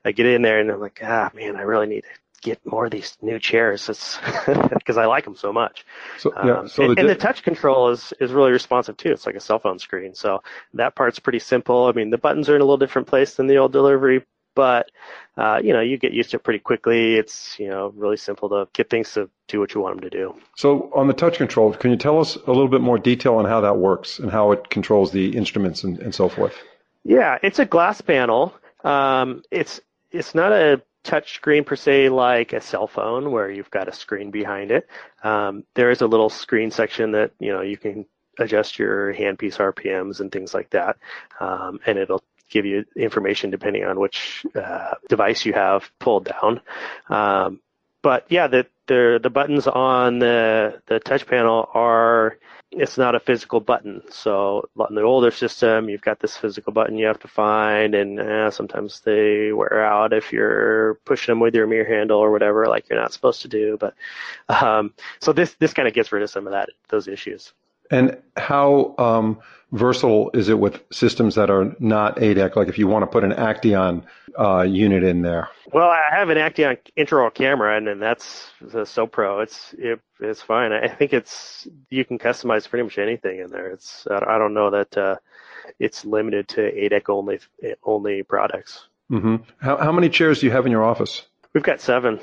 I 0.05 0.13
get 0.13 0.27
in 0.27 0.43
there 0.43 0.61
and 0.61 0.71
I'm 0.71 0.81
like, 0.81 1.01
ah, 1.03 1.31
man, 1.35 1.57
I 1.57 1.63
really 1.63 1.87
need 1.87 2.03
to 2.03 2.09
get 2.41 2.65
more 2.65 2.87
of 2.87 2.91
these 2.91 3.17
new 3.23 3.39
chairs. 3.39 3.89
It's 3.89 4.19
because 4.47 4.97
I 4.97 5.07
like 5.07 5.25
them 5.25 5.37
so 5.37 5.53
much. 5.53 5.85
So, 6.19 6.33
yeah, 6.45 6.59
um, 6.61 6.69
so 6.69 6.85
and, 6.85 6.97
the, 6.97 7.01
and, 7.01 7.09
the 7.09 7.15
touch 7.15 7.43
control 7.43 7.91
is, 7.91 8.13
is 8.21 8.33
really 8.33 8.53
responsive 8.53 8.97
too. 8.97 9.13
It's 9.13 9.27
like 9.27 9.35
a 9.35 9.41
cell 9.41 9.59
phone 9.59 9.79
screen. 9.79 10.15
So 10.15 10.43
that 10.75 10.95
part's 10.95 11.19
pretty 11.19 11.39
simple. 11.39 11.87
I 11.87 11.93
mean, 11.93 12.11
the 12.11 12.19
buttons 12.19 12.49
are 12.49 12.57
in 12.57 12.61
a 12.61 12.65
little 12.65 12.79
different 12.79 13.09
place 13.09 13.35
than 13.35 13.47
the 13.47 13.59
old 13.59 13.73
delivery, 13.73 14.25
but, 14.55 14.91
uh, 15.37 15.61
you 15.63 15.73
know, 15.73 15.81
you 15.81 15.97
get 15.97 16.13
used 16.13 16.31
to 16.31 16.37
it 16.37 16.43
pretty 16.43 16.59
quickly. 16.59 17.15
It's, 17.15 17.59
you 17.59 17.69
know, 17.69 17.93
really 17.97 18.17
simple 18.17 18.49
to 18.51 18.69
get 18.73 18.91
things 18.91 19.13
to 19.13 19.31
do 19.49 19.61
what 19.61 19.75
you 19.75 19.81
want 19.81 20.01
them 20.01 20.11
to 20.11 20.17
do. 20.17 20.35
So 20.57 20.91
on 20.95 21.07
the 21.07 21.15
touch 21.15 21.39
control, 21.39 21.73
can 21.75 21.91
you 21.91 21.97
tell 21.97 22.19
us 22.19 22.37
a 22.37 22.51
little 22.51 22.69
bit 22.69 22.81
more 22.81 22.99
detail 22.99 23.37
on 23.37 23.45
how 23.45 23.61
that 23.61 23.77
works 23.77 24.19
and 24.19 24.31
how 24.31 24.53
it 24.53 24.71
controls 24.71 25.13
the 25.13 25.37
instruments 25.37 25.85
and, 25.85 25.99
and 25.99 26.15
so 26.15 26.29
forth? 26.29 26.55
Yeah, 27.05 27.39
it's 27.43 27.59
a 27.59 27.65
glass 27.65 28.01
panel. 28.01 28.55
Um, 28.83 29.43
it's, 29.51 29.81
it's 30.11 30.35
not 30.35 30.53
a 30.53 30.83
touch 31.03 31.35
screen 31.35 31.65
per 31.65 31.77
se 31.77 32.09
like 32.09 32.53
a 32.53 32.61
cell 32.61 32.87
phone 32.87 33.31
where 33.31 33.51
you've 33.51 33.71
got 33.71 33.89
a 33.89 33.93
screen 33.93 34.31
behind 34.31 34.71
it. 34.71 34.89
Um, 35.23 35.65
there 35.75 35.91
is 35.91 36.01
a 36.01 36.07
little 36.07 36.31
screen 36.31 36.71
section 36.71 37.13
that 37.13 37.33
you 37.39 37.53
know 37.53 37.63
you 37.63 37.77
can 37.77 38.07
adjust 38.39 38.79
your 38.79 39.15
handpiece 39.15 39.59
RPMs 39.59 40.21
and 40.21 40.31
things 40.31 40.55
like 40.55 40.71
that, 40.71 40.97
um, 41.41 41.81
and 41.87 41.99
it'll 41.99 42.23
give 42.51 42.67
you 42.67 42.85
information 42.97 43.51
depending 43.51 43.85
on 43.85 43.99
which 43.99 44.45
uh, 44.55 44.95
device 45.09 45.45
you 45.45 45.53
have 45.53 45.91
pulled 45.99 46.25
down. 46.25 46.61
Um, 47.09 47.61
but 48.03 48.27
yeah, 48.29 48.47
the, 48.47 48.67
the 48.91 49.21
the 49.23 49.31
buttons 49.31 49.69
on 49.69 50.19
the 50.19 50.83
the 50.87 50.99
touch 50.99 51.25
panel 51.25 51.71
are 51.75 52.39
it's 52.73 52.99
not 52.99 53.15
a 53.15 53.21
physical 53.21 53.61
button. 53.61 54.03
So 54.11 54.69
on 54.79 54.95
the 54.97 55.03
older 55.03 55.31
system, 55.31 55.89
you've 55.89 56.03
got 56.03 56.19
this 56.19 56.37
physical 56.37 56.73
button 56.73 56.99
you 56.99 57.07
have 57.07 57.21
to 57.21 57.29
find, 57.29 57.95
and 57.95 58.19
eh, 58.19 58.51
sometimes 58.51 59.01
they 59.01 59.53
wear 59.53 59.85
out 59.85 60.13
if 60.13 60.33
you're 60.33 60.95
pushing 61.05 61.33
them 61.33 61.41
with 61.41 61.55
your 61.55 61.69
mirror 61.69 61.85
handle 61.85 62.19
or 62.19 62.33
whatever, 62.33 62.67
like 62.67 62.89
you're 62.89 63.01
not 63.01 63.13
supposed 63.13 63.43
to 63.43 63.49
do. 63.49 63.79
But 63.79 63.95
um, 64.49 64.93
so 65.21 65.33
this 65.33 65.55
this 65.61 65.73
kind 65.73 65.87
of 65.87 65.95
gets 65.95 66.11
rid 66.11 66.25
of 66.25 66.31
some 66.31 66.49
of 66.49 66.53
that 66.53 66.71
those 66.89 67.07
issues. 67.07 67.53
And 67.91 68.17
how 68.37 68.95
um, 68.99 69.41
versatile 69.73 70.31
is 70.35 70.49
it 70.49 70.59
with 70.59 70.81
systems 70.93 71.35
that 71.35 71.51
are 71.51 71.75
not 71.81 72.17
ADEC? 72.17 72.57
Like 72.57 72.69
if 72.69 72.79
you 72.79 72.87
want 72.87 73.03
to 73.03 73.07
put 73.07 73.25
an 73.25 73.33
Acteon 73.33 74.05
uh, 74.39 74.63
unit 74.63 75.03
in 75.03 75.23
there. 75.23 75.49
Well, 75.73 75.89
I 75.89 76.03
have 76.11 76.31
an 76.31 76.39
Acteon 76.39 76.79
intraoral 76.97 77.35
camera, 77.35 77.77
and, 77.77 77.89
and 77.89 78.01
that's 78.01 78.51
the 78.61 78.83
SoPro. 78.83 79.43
It's 79.43 79.75
it, 79.79 80.01
it's 80.21 80.43
fine. 80.43 80.73
I 80.73 80.89
think 80.89 81.13
it's 81.13 81.67
you 81.89 82.05
can 82.05 82.19
customize 82.19 82.69
pretty 82.69 82.85
much 82.85 82.99
anything 82.99 83.41
in 83.41 83.51
there. 83.51 83.71
It's 83.71 84.07
I 84.11 84.39
don't 84.39 84.55
know 84.55 84.71
that 84.71 84.97
uh, 84.97 85.17
it's 85.79 86.05
limited 86.05 86.49
to 86.49 86.61
ADEC 86.61 87.09
only 87.09 87.41
only 87.85 88.23
products. 88.23 88.87
Mm-hmm. 89.11 89.37
How 89.59 89.77
how 89.77 89.93
many 89.93 90.09
chairs 90.09 90.41
do 90.41 90.47
you 90.47 90.53
have 90.53 90.67
in 90.67 90.73
your 90.73 90.85
office? 90.85 91.27
We've 91.53 91.65
got 91.65 91.81
seven. 91.81 92.21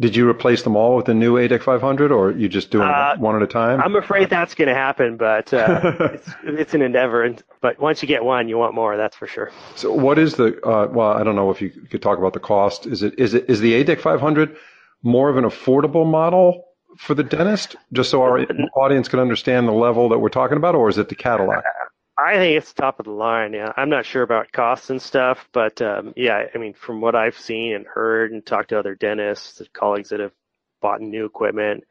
Did 0.00 0.16
you 0.16 0.26
replace 0.26 0.62
them 0.62 0.76
all 0.76 0.96
with 0.96 1.04
the 1.04 1.14
new 1.14 1.34
ADEC 1.34 1.62
500, 1.62 2.10
or 2.10 2.30
you 2.30 2.48
just 2.48 2.70
doing 2.70 2.88
uh, 2.88 3.16
one 3.18 3.36
at 3.36 3.42
a 3.42 3.46
time? 3.46 3.82
I'm 3.82 3.96
afraid 3.96 4.30
that's 4.30 4.54
going 4.54 4.68
to 4.68 4.74
happen, 4.74 5.18
but 5.18 5.52
uh, 5.52 5.80
it's, 6.14 6.30
it's, 6.42 6.74
an 6.74 6.80
endeavor. 6.80 7.36
But 7.60 7.78
once 7.78 8.00
you 8.00 8.08
get 8.08 8.24
one, 8.24 8.48
you 8.48 8.56
want 8.56 8.74
more. 8.74 8.96
That's 8.96 9.14
for 9.14 9.26
sure. 9.26 9.50
So, 9.76 9.92
what 9.92 10.18
is 10.18 10.36
the? 10.36 10.58
Uh, 10.66 10.88
well, 10.90 11.10
I 11.10 11.22
don't 11.22 11.36
know 11.36 11.50
if 11.50 11.60
you 11.60 11.68
could 11.68 12.00
talk 12.00 12.18
about 12.18 12.32
the 12.32 12.40
cost. 12.40 12.86
Is 12.86 13.02
it 13.02 13.18
is 13.18 13.34
it 13.34 13.44
is 13.50 13.60
the 13.60 13.84
ADEC 13.84 14.00
500 14.00 14.56
more 15.02 15.28
of 15.28 15.36
an 15.36 15.44
affordable 15.44 16.06
model 16.06 16.64
for 16.96 17.14
the 17.14 17.22
dentist, 17.22 17.76
just 17.92 18.10
so 18.10 18.22
our 18.22 18.46
audience 18.76 19.08
can 19.08 19.20
understand 19.20 19.68
the 19.68 19.72
level 19.72 20.08
that 20.08 20.18
we're 20.18 20.28
talking 20.28 20.56
about, 20.56 20.74
or 20.74 20.88
is 20.88 20.98
it 20.98 21.08
the 21.08 21.14
Cadillac? 21.14 21.62
I 22.24 22.34
think 22.34 22.56
it's 22.56 22.72
top 22.72 23.00
of 23.00 23.06
the 23.06 23.12
line. 23.12 23.52
Yeah, 23.52 23.72
I'm 23.76 23.88
not 23.88 24.04
sure 24.04 24.22
about 24.22 24.52
costs 24.52 24.90
and 24.90 25.00
stuff, 25.00 25.48
but 25.52 25.80
um, 25.80 26.12
yeah, 26.16 26.46
I 26.54 26.58
mean, 26.58 26.74
from 26.74 27.00
what 27.00 27.14
I've 27.14 27.38
seen 27.38 27.74
and 27.74 27.86
heard 27.86 28.32
and 28.32 28.44
talked 28.44 28.70
to 28.70 28.78
other 28.78 28.94
dentists, 28.94 29.62
colleagues 29.72 30.10
that 30.10 30.20
have 30.20 30.32
bought 30.80 31.00
new 31.00 31.24
equipment, 31.24 31.84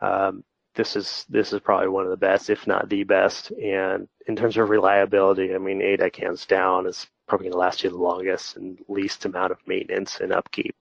um, 0.00 0.44
this 0.74 0.96
is 0.96 1.24
this 1.28 1.52
is 1.52 1.60
probably 1.60 1.88
one 1.88 2.04
of 2.04 2.10
the 2.10 2.16
best, 2.16 2.50
if 2.50 2.66
not 2.66 2.88
the 2.88 3.04
best. 3.04 3.50
And 3.52 4.08
in 4.26 4.36
terms 4.36 4.56
of 4.56 4.70
reliability, 4.70 5.54
I 5.54 5.58
mean, 5.58 5.80
ADEC 5.80 6.16
hands 6.16 6.46
down 6.46 6.86
is 6.86 7.06
probably 7.28 7.46
going 7.46 7.52
to 7.52 7.58
last 7.58 7.84
you 7.84 7.90
the 7.90 7.96
longest 7.96 8.56
and 8.56 8.78
least 8.88 9.24
amount 9.24 9.52
of 9.52 9.58
maintenance 9.66 10.20
and 10.20 10.32
upkeep. 10.32 10.74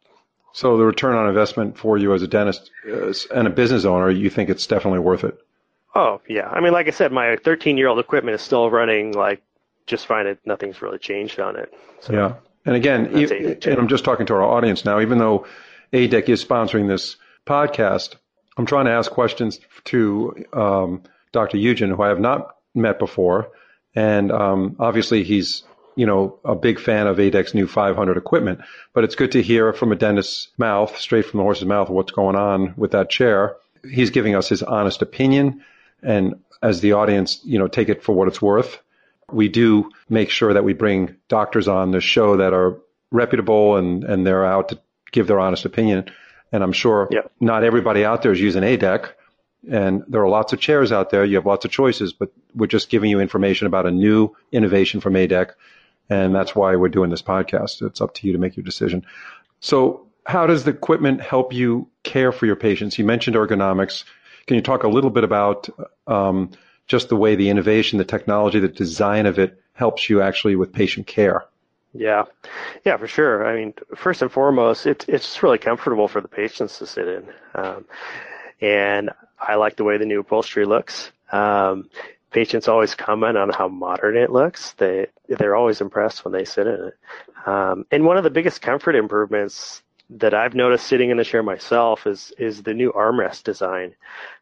So 0.53 0.77
the 0.77 0.85
return 0.85 1.15
on 1.15 1.27
investment 1.27 1.77
for 1.77 1.97
you 1.97 2.13
as 2.13 2.21
a 2.21 2.27
dentist 2.27 2.69
uh, 2.87 3.11
and 3.33 3.47
a 3.47 3.51
business 3.51 3.85
owner, 3.85 4.09
you 4.09 4.29
think 4.29 4.49
it's 4.49 4.67
definitely 4.67 4.99
worth 4.99 5.23
it? 5.23 5.37
Oh 5.95 6.21
yeah, 6.27 6.47
I 6.49 6.59
mean, 6.59 6.73
like 6.73 6.87
I 6.87 6.91
said, 6.91 7.11
my 7.11 7.37
13 7.43 7.77
year 7.77 7.87
old 7.87 7.99
equipment 7.99 8.35
is 8.35 8.41
still 8.41 8.69
running 8.69 9.13
like 9.13 9.41
just 9.85 10.07
fine. 10.07 10.27
It 10.27 10.39
nothing's 10.45 10.81
really 10.81 10.97
changed 10.97 11.39
on 11.39 11.57
it. 11.57 11.73
So 11.99 12.13
yeah, 12.13 12.33
and 12.65 12.75
again, 12.75 13.07
and 13.07 13.67
I'm 13.79 13.87
just 13.87 14.03
talking 14.03 14.25
to 14.27 14.33
our 14.33 14.43
audience 14.43 14.85
now. 14.85 14.99
Even 14.99 15.17
though 15.17 15.45
ADEC 15.91 16.29
is 16.29 16.43
sponsoring 16.43 16.87
this 16.87 17.17
podcast, 17.45 18.15
I'm 18.57 18.65
trying 18.65 18.85
to 18.85 18.91
ask 18.91 19.11
questions 19.11 19.59
to 19.85 20.45
um, 20.53 21.03
Dr. 21.31 21.57
Eugen, 21.57 21.91
who 21.91 22.01
I 22.01 22.09
have 22.09 22.19
not 22.19 22.55
met 22.73 22.97
before, 22.97 23.51
and 23.95 24.31
um, 24.31 24.75
obviously 24.79 25.23
he's 25.23 25.63
you 25.95 26.05
know, 26.05 26.39
a 26.43 26.55
big 26.55 26.79
fan 26.79 27.07
of 27.07 27.17
ADEC's 27.17 27.53
new 27.53 27.67
500 27.67 28.17
equipment, 28.17 28.61
but 28.93 29.03
it's 29.03 29.15
good 29.15 29.31
to 29.33 29.41
hear 29.41 29.73
from 29.73 29.91
a 29.91 29.95
dentist's 29.95 30.47
mouth, 30.57 30.97
straight 30.97 31.25
from 31.25 31.37
the 31.37 31.43
horse's 31.43 31.65
mouth, 31.65 31.89
what's 31.89 32.11
going 32.11 32.35
on 32.35 32.73
with 32.77 32.91
that 32.91 33.09
chair. 33.09 33.55
He's 33.89 34.09
giving 34.09 34.35
us 34.35 34.49
his 34.49 34.63
honest 34.63 35.01
opinion. 35.01 35.63
And 36.03 36.35
as 36.61 36.81
the 36.81 36.93
audience, 36.93 37.41
you 37.43 37.59
know, 37.59 37.67
take 37.67 37.89
it 37.89 38.03
for 38.03 38.13
what 38.13 38.27
it's 38.27 38.41
worth. 38.41 38.79
We 39.31 39.49
do 39.49 39.89
make 40.09 40.29
sure 40.29 40.53
that 40.53 40.63
we 40.63 40.73
bring 40.73 41.15
doctors 41.27 41.67
on 41.67 41.91
the 41.91 42.01
show 42.01 42.37
that 42.37 42.53
are 42.53 42.79
reputable 43.11 43.77
and, 43.77 44.03
and 44.03 44.25
they're 44.25 44.45
out 44.45 44.69
to 44.69 44.79
give 45.11 45.27
their 45.27 45.39
honest 45.39 45.65
opinion. 45.65 46.05
And 46.51 46.63
I'm 46.63 46.71
sure 46.71 47.07
yep. 47.11 47.31
not 47.39 47.63
everybody 47.63 48.05
out 48.05 48.21
there 48.21 48.31
is 48.31 48.39
using 48.39 48.63
ADEC. 48.63 49.09
And 49.71 50.03
there 50.07 50.21
are 50.21 50.29
lots 50.29 50.51
of 50.51 50.59
chairs 50.59 50.91
out 50.91 51.09
there. 51.09 51.23
You 51.23 51.35
have 51.35 51.45
lots 51.45 51.63
of 51.63 51.71
choices, 51.71 52.11
but 52.11 52.31
we're 52.53 52.67
just 52.67 52.89
giving 52.89 53.09
you 53.09 53.19
information 53.19 53.65
about 53.65 53.85
a 53.85 53.91
new 53.91 54.35
innovation 54.51 54.99
from 54.99 55.13
ADEC. 55.13 55.51
And 56.09 56.35
that's 56.35 56.55
why 56.55 56.75
we're 56.75 56.89
doing 56.89 57.09
this 57.09 57.21
podcast. 57.21 57.81
It's 57.81 58.01
up 58.01 58.13
to 58.15 58.27
you 58.27 58.33
to 58.33 58.39
make 58.39 58.57
your 58.57 58.65
decision. 58.65 59.05
So 59.61 60.07
how 60.25 60.47
does 60.47 60.63
the 60.63 60.71
equipment 60.71 61.21
help 61.21 61.53
you 61.53 61.87
care 62.03 62.31
for 62.31 62.45
your 62.45 62.55
patients? 62.55 62.97
You 62.97 63.05
mentioned 63.05 63.35
ergonomics. 63.35 64.03
Can 64.47 64.55
you 64.55 64.61
talk 64.61 64.83
a 64.83 64.89
little 64.89 65.09
bit 65.09 65.23
about 65.23 65.69
um, 66.07 66.51
just 66.87 67.09
the 67.09 67.15
way 67.15 67.35
the 67.35 67.49
innovation, 67.49 67.97
the 67.97 68.05
technology, 68.05 68.59
the 68.59 68.67
design 68.67 69.25
of 69.25 69.39
it 69.39 69.61
helps 69.73 70.09
you 70.09 70.21
actually 70.21 70.55
with 70.55 70.73
patient 70.73 71.07
care? 71.07 71.45
Yeah, 71.93 72.25
yeah, 72.85 72.97
for 72.97 73.07
sure. 73.07 73.45
I 73.45 73.55
mean, 73.55 73.73
first 73.95 74.21
and 74.21 74.31
foremost, 74.31 74.87
it's 74.87 75.05
it's 75.07 75.43
really 75.43 75.59
comfortable 75.59 76.07
for 76.07 76.21
the 76.21 76.27
patients 76.27 76.79
to 76.79 76.87
sit 76.87 77.07
in, 77.07 77.29
um, 77.53 77.85
and 78.59 79.11
I 79.39 79.55
like 79.55 79.75
the 79.75 79.83
way 79.83 79.97
the 79.97 80.05
new 80.05 80.21
upholstery 80.21 80.65
looks. 80.65 81.11
Um, 81.31 81.89
patients 82.31 82.67
always 82.67 82.95
comment 82.95 83.37
on 83.37 83.51
how 83.51 83.67
modern 83.67 84.17
it 84.17 84.31
looks. 84.31 84.73
They 84.73 85.05
they're 85.29 85.55
always 85.55 85.81
impressed 85.81 86.25
when 86.25 86.31
they 86.31 86.45
sit 86.45 86.65
in 86.65 86.87
it. 86.87 86.97
Um, 87.45 87.85
and 87.91 88.05
one 88.05 88.17
of 88.17 88.23
the 88.23 88.31
biggest 88.31 88.61
comfort 88.61 88.95
improvements 88.95 89.82
that 90.09 90.33
I've 90.33 90.55
noticed 90.55 90.87
sitting 90.87 91.09
in 91.09 91.17
the 91.17 91.25
chair 91.25 91.43
myself 91.43 92.05
is 92.07 92.33
is 92.37 92.63
the 92.63 92.73
new 92.73 92.91
armrest 92.91 93.43
design. 93.43 93.95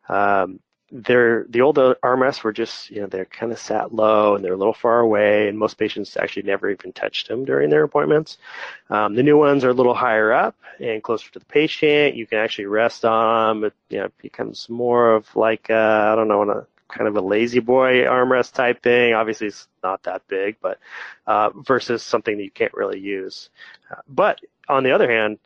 Um, 0.09 0.59
they're 0.91 1.45
the 1.49 1.61
old 1.61 1.77
armrests 1.77 2.43
were 2.43 2.51
just 2.51 2.91
you 2.91 2.99
know 2.99 3.07
they're 3.07 3.25
kind 3.25 3.51
of 3.51 3.59
sat 3.59 3.93
low 3.93 4.35
and 4.35 4.43
they're 4.43 4.53
a 4.53 4.57
little 4.57 4.73
far 4.73 4.99
away 4.99 5.47
and 5.47 5.57
most 5.57 5.77
patients 5.77 6.17
actually 6.17 6.43
never 6.43 6.69
even 6.69 6.91
touched 6.91 7.29
them 7.29 7.45
during 7.45 7.69
their 7.69 7.83
appointments. 7.83 8.37
Um, 8.89 9.15
the 9.15 9.23
new 9.23 9.37
ones 9.37 9.63
are 9.63 9.69
a 9.69 9.73
little 9.73 9.93
higher 9.93 10.33
up 10.33 10.55
and 10.81 11.01
closer 11.01 11.31
to 11.31 11.39
the 11.39 11.45
patient. 11.45 12.15
You 12.15 12.27
can 12.27 12.39
actually 12.39 12.65
rest 12.65 13.05
on 13.05 13.61
them 13.61 13.63
it 13.65 13.73
you 13.89 13.99
know 13.99 14.09
becomes 14.21 14.67
more 14.67 15.13
of 15.13 15.33
like 15.35 15.69
uh, 15.69 16.09
i 16.11 16.15
don't 16.15 16.27
know 16.27 16.41
a 16.49 16.67
kind 16.89 17.07
of 17.07 17.15
a 17.15 17.21
La-Z-Boy 17.21 18.03
armrest 18.03 18.51
type 18.51 18.83
thing. 18.83 19.13
Obviously 19.13 19.47
it's 19.47 19.69
not 19.81 20.03
that 20.03 20.27
big 20.27 20.57
but 20.61 20.77
uh, 21.25 21.51
versus 21.55 22.03
something 22.03 22.35
that 22.35 22.43
you 22.43 22.51
can't 22.51 22.73
really 22.73 22.99
use. 22.99 23.49
Uh, 23.89 24.01
but 24.09 24.41
on 24.67 24.83
the 24.83 24.91
other 24.91 25.09
hand 25.09 25.39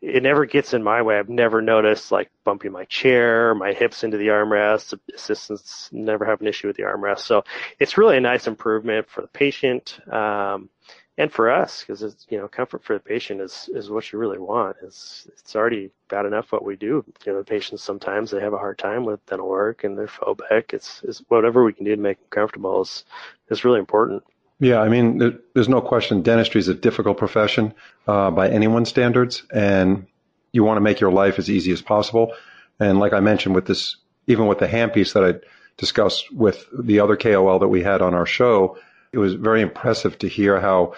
it 0.00 0.22
never 0.22 0.46
gets 0.46 0.72
in 0.72 0.82
my 0.82 1.02
way. 1.02 1.18
I've 1.18 1.28
never 1.28 1.60
noticed 1.60 2.10
like 2.10 2.30
bumping 2.44 2.72
my 2.72 2.84
chair, 2.86 3.54
my 3.54 3.72
hips 3.72 4.02
into 4.02 4.16
the 4.16 4.28
armrest. 4.28 4.98
Assistants 5.14 5.90
never 5.92 6.24
have 6.24 6.40
an 6.40 6.46
issue 6.46 6.68
with 6.68 6.76
the 6.76 6.84
armrest. 6.84 7.20
So 7.20 7.44
it's 7.78 7.98
really 7.98 8.16
a 8.16 8.20
nice 8.20 8.46
improvement 8.46 9.08
for 9.10 9.20
the 9.20 9.28
patient 9.28 10.00
um, 10.10 10.70
and 11.18 11.30
for 11.30 11.50
us 11.50 11.82
because 11.82 12.02
it's 12.02 12.26
you 12.30 12.38
know 12.38 12.48
comfort 12.48 12.82
for 12.82 12.94
the 12.94 13.00
patient 13.00 13.42
is 13.42 13.68
is 13.74 13.90
what 13.90 14.10
you 14.10 14.18
really 14.18 14.38
want. 14.38 14.76
It's 14.82 15.28
it's 15.32 15.54
already 15.54 15.90
bad 16.08 16.24
enough 16.24 16.50
what 16.50 16.64
we 16.64 16.76
do. 16.76 17.04
You 17.26 17.32
know, 17.32 17.38
the 17.38 17.44
patients 17.44 17.82
sometimes 17.82 18.30
they 18.30 18.40
have 18.40 18.54
a 18.54 18.58
hard 18.58 18.78
time 18.78 19.04
with 19.04 19.24
dental 19.26 19.48
work 19.48 19.84
and 19.84 19.98
they're 19.98 20.06
phobic. 20.06 20.72
It's, 20.72 21.02
it's 21.04 21.22
whatever 21.28 21.62
we 21.62 21.74
can 21.74 21.84
do 21.84 21.94
to 21.94 22.00
make 22.00 22.18
them 22.18 22.28
comfortable 22.30 22.80
is 22.80 23.04
is 23.50 23.64
really 23.64 23.80
important. 23.80 24.22
Yeah, 24.60 24.80
I 24.80 24.88
mean, 24.88 25.38
there's 25.54 25.68
no 25.70 25.80
question 25.80 26.22
dentistry 26.22 26.58
is 26.58 26.68
a 26.68 26.74
difficult 26.74 27.16
profession 27.16 27.74
uh, 28.06 28.30
by 28.30 28.48
anyone's 28.50 28.90
standards, 28.90 29.42
and 29.52 30.06
you 30.52 30.64
want 30.64 30.76
to 30.76 30.82
make 30.82 31.00
your 31.00 31.10
life 31.10 31.38
as 31.38 31.48
easy 31.48 31.72
as 31.72 31.80
possible. 31.80 32.34
And 32.78 32.98
like 32.98 33.14
I 33.14 33.20
mentioned 33.20 33.54
with 33.54 33.66
this, 33.66 33.96
even 34.26 34.46
with 34.46 34.58
the 34.58 34.68
handpiece 34.68 35.14
that 35.14 35.24
I 35.24 35.34
discussed 35.78 36.30
with 36.32 36.66
the 36.78 37.00
other 37.00 37.16
KOL 37.16 37.58
that 37.58 37.68
we 37.68 37.82
had 37.82 38.02
on 38.02 38.12
our 38.12 38.26
show, 38.26 38.76
it 39.12 39.18
was 39.18 39.34
very 39.34 39.62
impressive 39.62 40.18
to 40.18 40.28
hear 40.28 40.60
how 40.60 40.94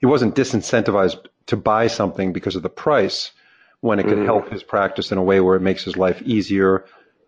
he 0.00 0.06
wasn't 0.06 0.34
disincentivized 0.34 1.26
to 1.46 1.56
buy 1.56 1.86
something 1.86 2.32
because 2.32 2.56
of 2.56 2.62
the 2.62 2.68
price 2.68 3.32
when 3.80 3.98
it 3.98 4.04
could 4.04 4.18
mm. 4.18 4.24
help 4.24 4.50
his 4.50 4.62
practice 4.62 5.10
in 5.12 5.18
a 5.18 5.22
way 5.22 5.40
where 5.40 5.56
it 5.56 5.62
makes 5.62 5.84
his 5.84 5.96
life 5.96 6.20
easier 6.22 6.84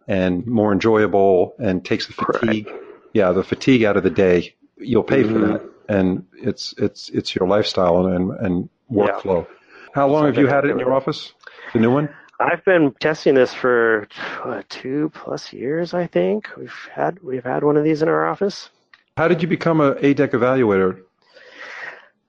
and 0.07 0.47
more 0.47 0.73
enjoyable 0.73 1.55
and 1.59 1.85
takes 1.85 2.07
the 2.07 2.13
fatigue, 2.13 2.67
right. 2.67 2.81
yeah, 3.15 3.33
the 3.33 3.45
fatigue 3.45 3.85
out 3.85 3.97
of 3.97 4.03
the 4.03 4.11
day. 4.11 4.55
You'll 4.81 5.03
pay 5.03 5.23
mm-hmm. 5.23 5.33
for 5.33 5.47
that 5.47 5.71
and 5.91 6.25
it's 6.35 6.73
it's 6.79 7.11
it's 7.11 7.35
your 7.35 7.49
lifestyle 7.49 8.07
and 8.07 8.31
and 8.39 8.69
workflow. 8.91 9.47
Yeah. 9.47 9.55
How 9.93 10.07
long 10.07 10.27
have 10.27 10.39
you 10.39 10.47
had 10.47 10.65
it 10.65 10.71
in 10.71 10.79
your 10.79 10.95
office? 10.95 11.33
The 11.73 11.81
new 11.81 11.93
one? 11.93 12.09
I've 12.39 12.65
been 12.65 12.95
testing 13.01 13.35
this 13.35 13.53
for 13.53 14.09
uh, 14.45 14.63
two 14.69 15.11
plus 15.13 15.53
years. 15.53 15.93
I 15.93 16.07
think 16.07 16.49
we've 16.57 16.73
had 16.95 17.21
we've 17.23 17.45
had 17.45 17.65
one 17.65 17.77
of 17.77 17.85
these 17.85 18.03
in 18.03 18.09
our 18.09 18.27
office. 18.27 18.71
How 19.17 19.27
did 19.27 19.43
you 19.43 19.49
become 19.49 19.81
a 19.81 19.95
ADEC 19.97 20.31
evaluator? 20.31 21.03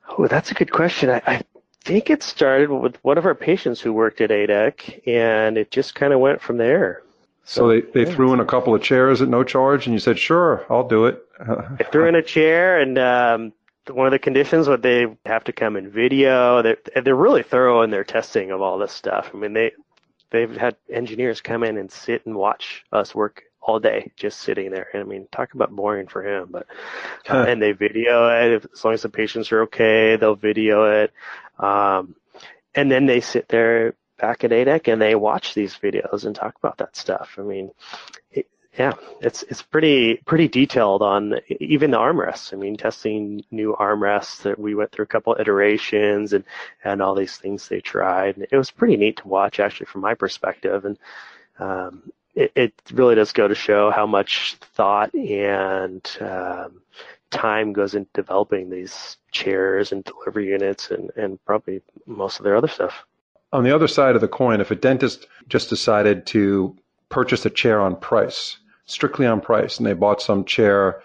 Oh, 0.09 0.27
that's 0.27 0.51
a 0.51 0.55
good 0.55 0.71
question. 0.71 1.09
I, 1.11 1.21
I 1.25 1.41
think 1.83 2.09
it 2.09 2.23
started 2.23 2.71
with 2.71 2.97
one 3.03 3.17
of 3.17 3.25
our 3.25 3.35
patients 3.35 3.79
who 3.79 3.93
worked 3.93 4.19
at 4.19 4.31
ADEC, 4.31 5.07
and 5.07 5.57
it 5.57 5.71
just 5.71 5.95
kind 5.95 6.11
of 6.11 6.19
went 6.19 6.41
from 6.41 6.57
there. 6.57 7.03
So, 7.43 7.61
so 7.61 7.67
they, 7.69 7.81
they 7.81 8.09
yeah. 8.09 8.15
threw 8.15 8.33
in 8.33 8.39
a 8.39 8.45
couple 8.45 8.75
of 8.75 8.81
chairs 8.81 9.21
at 9.21 9.29
no 9.29 9.43
charge, 9.43 9.85
and 9.85 9.93
you 9.93 9.99
said, 9.99 10.17
"Sure, 10.17 10.65
I'll 10.69 10.87
do 10.87 11.05
it." 11.05 11.23
They 11.77 11.85
threw 11.91 12.07
in 12.07 12.15
a 12.15 12.23
chair, 12.23 12.79
and 12.79 12.97
um, 12.97 13.53
one 13.89 14.07
of 14.07 14.11
the 14.11 14.19
conditions 14.19 14.67
what 14.67 14.81
they 14.81 15.07
have 15.25 15.43
to 15.45 15.53
come 15.53 15.75
in 15.75 15.89
video. 15.89 16.61
They're 16.61 16.77
they're 17.03 17.15
really 17.15 17.43
thorough 17.43 17.81
in 17.81 17.89
their 17.89 18.03
testing 18.03 18.51
of 18.51 18.61
all 18.61 18.77
this 18.77 18.91
stuff. 18.91 19.31
I 19.33 19.37
mean, 19.37 19.53
they 19.53 19.71
they've 20.29 20.55
had 20.55 20.75
engineers 20.89 21.41
come 21.41 21.63
in 21.63 21.77
and 21.77 21.91
sit 21.91 22.25
and 22.25 22.35
watch 22.35 22.83
us 22.91 23.13
work 23.15 23.43
all 23.61 23.79
day, 23.79 24.11
just 24.15 24.39
sitting 24.39 24.71
there. 24.71 24.87
And 24.93 25.03
I 25.03 25.05
mean, 25.05 25.27
talk 25.31 25.53
about 25.53 25.75
boring 25.75 26.07
for 26.07 26.25
him, 26.25 26.49
but 26.51 26.67
uh, 27.29 27.45
and 27.47 27.61
they 27.61 27.71
video 27.71 28.27
it 28.27 28.65
as 28.73 28.83
long 28.83 28.93
as 28.93 29.03
the 29.03 29.09
patients 29.09 29.51
are 29.51 29.63
okay. 29.63 30.15
They'll 30.15 30.35
video 30.35 31.03
it, 31.03 31.13
um, 31.59 32.15
and 32.75 32.91
then 32.91 33.05
they 33.05 33.21
sit 33.21 33.47
there 33.47 33.95
back 34.17 34.43
at 34.43 34.51
ADEC 34.51 34.91
and 34.91 35.01
they 35.01 35.15
watch 35.15 35.55
these 35.55 35.73
videos 35.75 36.25
and 36.25 36.35
talk 36.35 36.55
about 36.59 36.77
that 36.77 36.95
stuff. 36.95 37.35
I 37.37 37.41
mean, 37.41 37.71
it, 38.31 38.47
yeah, 38.77 38.93
it's 39.19 39.43
it's 39.43 39.61
pretty 39.61 40.21
pretty 40.25 40.47
detailed 40.47 41.01
on 41.01 41.35
even 41.59 41.91
the 41.91 41.97
armrests. 41.97 42.53
I 42.53 42.55
mean, 42.55 42.77
testing 42.77 43.43
new 43.51 43.75
armrests 43.77 44.43
that 44.43 44.57
we 44.57 44.75
went 44.75 44.91
through 44.91 45.03
a 45.03 45.07
couple 45.07 45.35
iterations 45.37 46.31
and 46.31 46.45
and 46.83 47.01
all 47.01 47.13
these 47.13 47.35
things 47.35 47.67
they 47.67 47.81
tried. 47.81 48.37
And 48.37 48.47
it 48.49 48.55
was 48.55 48.71
pretty 48.71 48.95
neat 48.95 49.17
to 49.17 49.27
watch 49.27 49.59
actually 49.59 49.87
from 49.87 50.01
my 50.01 50.13
perspective. 50.13 50.85
And 50.85 50.97
um, 51.59 52.11
it, 52.33 52.51
it 52.55 52.73
really 52.93 53.15
does 53.15 53.33
go 53.33 53.47
to 53.47 53.55
show 53.55 53.91
how 53.91 54.05
much 54.05 54.55
thought 54.73 55.13
and 55.13 56.09
um, 56.21 56.81
time 57.29 57.73
goes 57.73 57.93
into 57.93 58.09
developing 58.13 58.69
these 58.69 59.17
chairs 59.31 59.91
and 59.91 60.05
delivery 60.05 60.47
units 60.47 60.91
and, 60.91 61.11
and 61.17 61.43
probably 61.43 61.81
most 62.05 62.39
of 62.39 62.45
their 62.45 62.55
other 62.55 62.69
stuff. 62.69 63.05
On 63.51 63.65
the 63.65 63.75
other 63.75 63.89
side 63.89 64.15
of 64.15 64.21
the 64.21 64.29
coin, 64.29 64.61
if 64.61 64.71
a 64.71 64.75
dentist 64.75 65.27
just 65.49 65.69
decided 65.69 66.25
to 66.27 66.77
purchase 67.09 67.45
a 67.45 67.49
chair 67.49 67.81
on 67.81 67.97
price, 67.97 68.57
strictly 68.91 69.25
on 69.25 69.41
price, 69.41 69.77
and 69.77 69.85
they 69.85 69.93
bought 69.93 70.21
some 70.21 70.45
chair, 70.45 71.01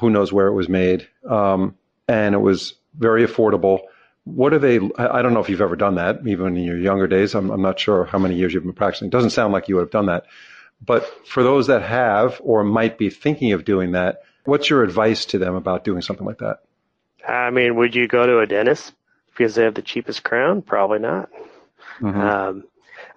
who 0.00 0.10
knows 0.10 0.32
where 0.32 0.46
it 0.46 0.54
was 0.54 0.68
made, 0.68 1.08
um, 1.28 1.76
and 2.08 2.34
it 2.34 2.38
was 2.38 2.74
very 2.98 3.26
affordable. 3.26 3.80
What 4.24 4.52
are 4.52 4.58
they? 4.58 4.76
I 4.98 5.22
don't 5.22 5.34
know 5.34 5.40
if 5.40 5.48
you've 5.48 5.60
ever 5.60 5.76
done 5.76 5.96
that, 5.96 6.26
even 6.26 6.56
in 6.56 6.64
your 6.64 6.78
younger 6.78 7.06
days. 7.06 7.34
I'm, 7.34 7.50
I'm 7.50 7.62
not 7.62 7.78
sure 7.78 8.04
how 8.04 8.18
many 8.18 8.34
years 8.34 8.52
you've 8.52 8.64
been 8.64 8.72
practicing. 8.72 9.08
It 9.08 9.12
doesn't 9.12 9.30
sound 9.30 9.52
like 9.52 9.68
you 9.68 9.76
would 9.76 9.82
have 9.82 9.90
done 9.90 10.06
that. 10.06 10.24
But 10.84 11.06
for 11.26 11.42
those 11.42 11.68
that 11.68 11.82
have 11.82 12.40
or 12.42 12.64
might 12.64 12.98
be 12.98 13.08
thinking 13.08 13.52
of 13.52 13.64
doing 13.64 13.92
that, 13.92 14.22
what's 14.44 14.68
your 14.68 14.82
advice 14.82 15.26
to 15.26 15.38
them 15.38 15.54
about 15.54 15.84
doing 15.84 16.02
something 16.02 16.26
like 16.26 16.38
that? 16.38 16.58
I 17.26 17.50
mean, 17.50 17.76
would 17.76 17.94
you 17.94 18.06
go 18.08 18.26
to 18.26 18.40
a 18.40 18.46
dentist 18.46 18.92
because 19.30 19.54
they 19.54 19.64
have 19.64 19.74
the 19.74 19.82
cheapest 19.82 20.22
crown? 20.22 20.62
Probably 20.62 20.98
not. 20.98 21.30
Mm-hmm. 22.00 22.20
Um, 22.20 22.64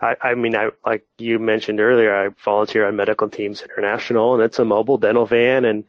I, 0.02 0.16
I 0.22 0.36
mean, 0.36 0.56
I 0.56 0.70
like 0.86 1.06
you 1.18 1.40
mentioned 1.40 1.80
earlier, 1.80 2.16
I 2.16 2.30
volunteer 2.44 2.88
on 2.88 2.96
Medical 2.96 3.30
Teams 3.30 3.62
International, 3.62 4.34
and 4.34 4.44
it's 4.44 4.60
a 4.60 4.66
mobile 4.66 4.98
dental 4.98 5.26
van, 5.26 5.66
and 5.66 5.84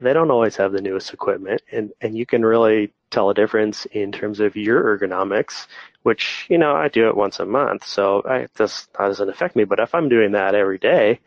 they 0.00 0.12
don't 0.12 0.30
always 0.30 0.56
have 0.56 0.72
the 0.72 0.80
newest 0.80 1.12
equipment, 1.12 1.62
and 1.70 1.92
and 2.00 2.16
you 2.16 2.26
can 2.26 2.44
really 2.44 2.92
tell 3.10 3.28
a 3.30 3.34
difference 3.34 3.86
in 3.86 4.12
terms 4.12 4.40
of 4.40 4.56
your 4.56 4.98
ergonomics, 4.98 5.66
which 6.02 6.46
you 6.48 6.58
know 6.58 6.74
I 6.74 6.88
do 6.88 7.08
it 7.08 7.16
once 7.16 7.38
a 7.40 7.46
month, 7.46 7.86
so 7.86 8.22
I, 8.26 8.48
this 8.56 8.88
doesn't 8.98 9.28
affect 9.28 9.56
me. 9.56 9.64
But 9.64 9.80
if 9.80 9.94
I'm 9.94 10.08
doing 10.08 10.32
that 10.32 10.54
every 10.54 10.78
day, 10.78 11.20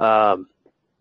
um, 0.00 0.48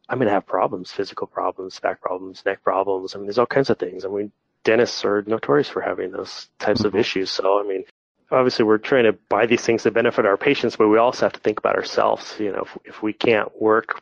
I'm 0.09 0.17
going 0.17 0.27
to 0.27 0.33
have 0.33 0.45
problems, 0.45 0.91
physical 0.91 1.27
problems, 1.27 1.79
back 1.79 2.01
problems, 2.01 2.43
neck 2.45 2.61
problems. 2.61 3.15
I 3.15 3.19
mean, 3.19 3.27
there's 3.27 3.39
all 3.39 3.45
kinds 3.45 3.69
of 3.69 3.79
things. 3.79 4.03
I 4.05 4.09
mean, 4.09 4.31
dentists 4.63 5.05
are 5.05 5.23
notorious 5.25 5.69
for 5.69 5.81
having 5.81 6.11
those 6.11 6.49
types 6.59 6.79
mm-hmm. 6.81 6.87
of 6.89 6.95
issues. 6.95 7.31
So, 7.31 7.59
I 7.59 7.63
mean, 7.63 7.85
obviously 8.33 8.65
we're 8.65 8.77
trying 8.77 9.05
to 9.05 9.13
buy 9.13 9.45
these 9.45 9.61
things 9.61 9.83
to 9.83 9.91
benefit 9.91 10.25
our 10.25 10.37
patients, 10.37 10.75
but 10.75 10.87
we 10.87 10.97
also 10.97 11.25
have 11.25 11.33
to 11.33 11.39
think 11.39 11.59
about 11.59 11.75
ourselves. 11.75 12.35
You 12.39 12.51
know, 12.51 12.63
if, 12.63 12.77
if 12.85 13.03
we 13.03 13.13
can't 13.13 13.49
work 13.61 14.01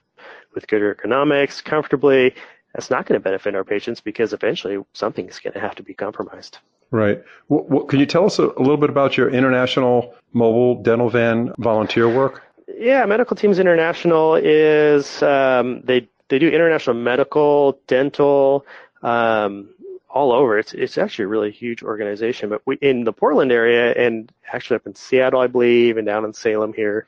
with 0.55 0.67
good 0.67 0.81
ergonomics 0.81 1.63
comfortably, 1.63 2.33
that's 2.73 2.89
not 2.89 3.05
going 3.05 3.19
to 3.19 3.23
benefit 3.23 3.55
our 3.55 3.63
patients 3.63 4.01
because 4.01 4.33
eventually 4.33 4.83
something's 4.93 5.39
going 5.39 5.53
to 5.53 5.59
have 5.59 5.75
to 5.75 5.83
be 5.83 5.93
compromised. 5.93 6.57
Right. 6.89 7.23
Well, 7.47 7.85
can 7.85 7.99
you 7.99 8.05
tell 8.05 8.25
us 8.25 8.37
a, 8.39 8.47
a 8.47 8.59
little 8.59 8.77
bit 8.77 8.89
about 8.89 9.15
your 9.15 9.29
international 9.29 10.13
mobile 10.33 10.81
dental 10.81 11.09
van 11.09 11.53
volunteer 11.57 12.09
work? 12.09 12.43
Yeah, 12.67 13.05
Medical 13.05 13.35
Teams 13.35 13.59
International 13.59 14.35
is 14.35 15.21
um, 15.23 15.81
they 15.83 16.07
they 16.29 16.39
do 16.39 16.49
international 16.49 16.95
medical, 16.95 17.79
dental, 17.87 18.65
um, 19.03 19.69
all 20.13 20.31
over. 20.31 20.57
It's 20.57 20.73
it's 20.73 20.97
actually 20.97 21.25
a 21.25 21.29
really 21.29 21.51
huge 21.51 21.83
organization. 21.83 22.49
But 22.49 22.61
we 22.65 22.77
in 22.81 23.03
the 23.03 23.13
Portland 23.13 23.51
area 23.51 23.93
and 23.93 24.31
actually 24.51 24.75
up 24.75 24.87
in 24.87 24.95
Seattle, 24.95 25.39
I 25.39 25.47
believe, 25.47 25.97
and 25.97 26.05
down 26.05 26.25
in 26.25 26.33
Salem 26.33 26.73
here, 26.73 27.07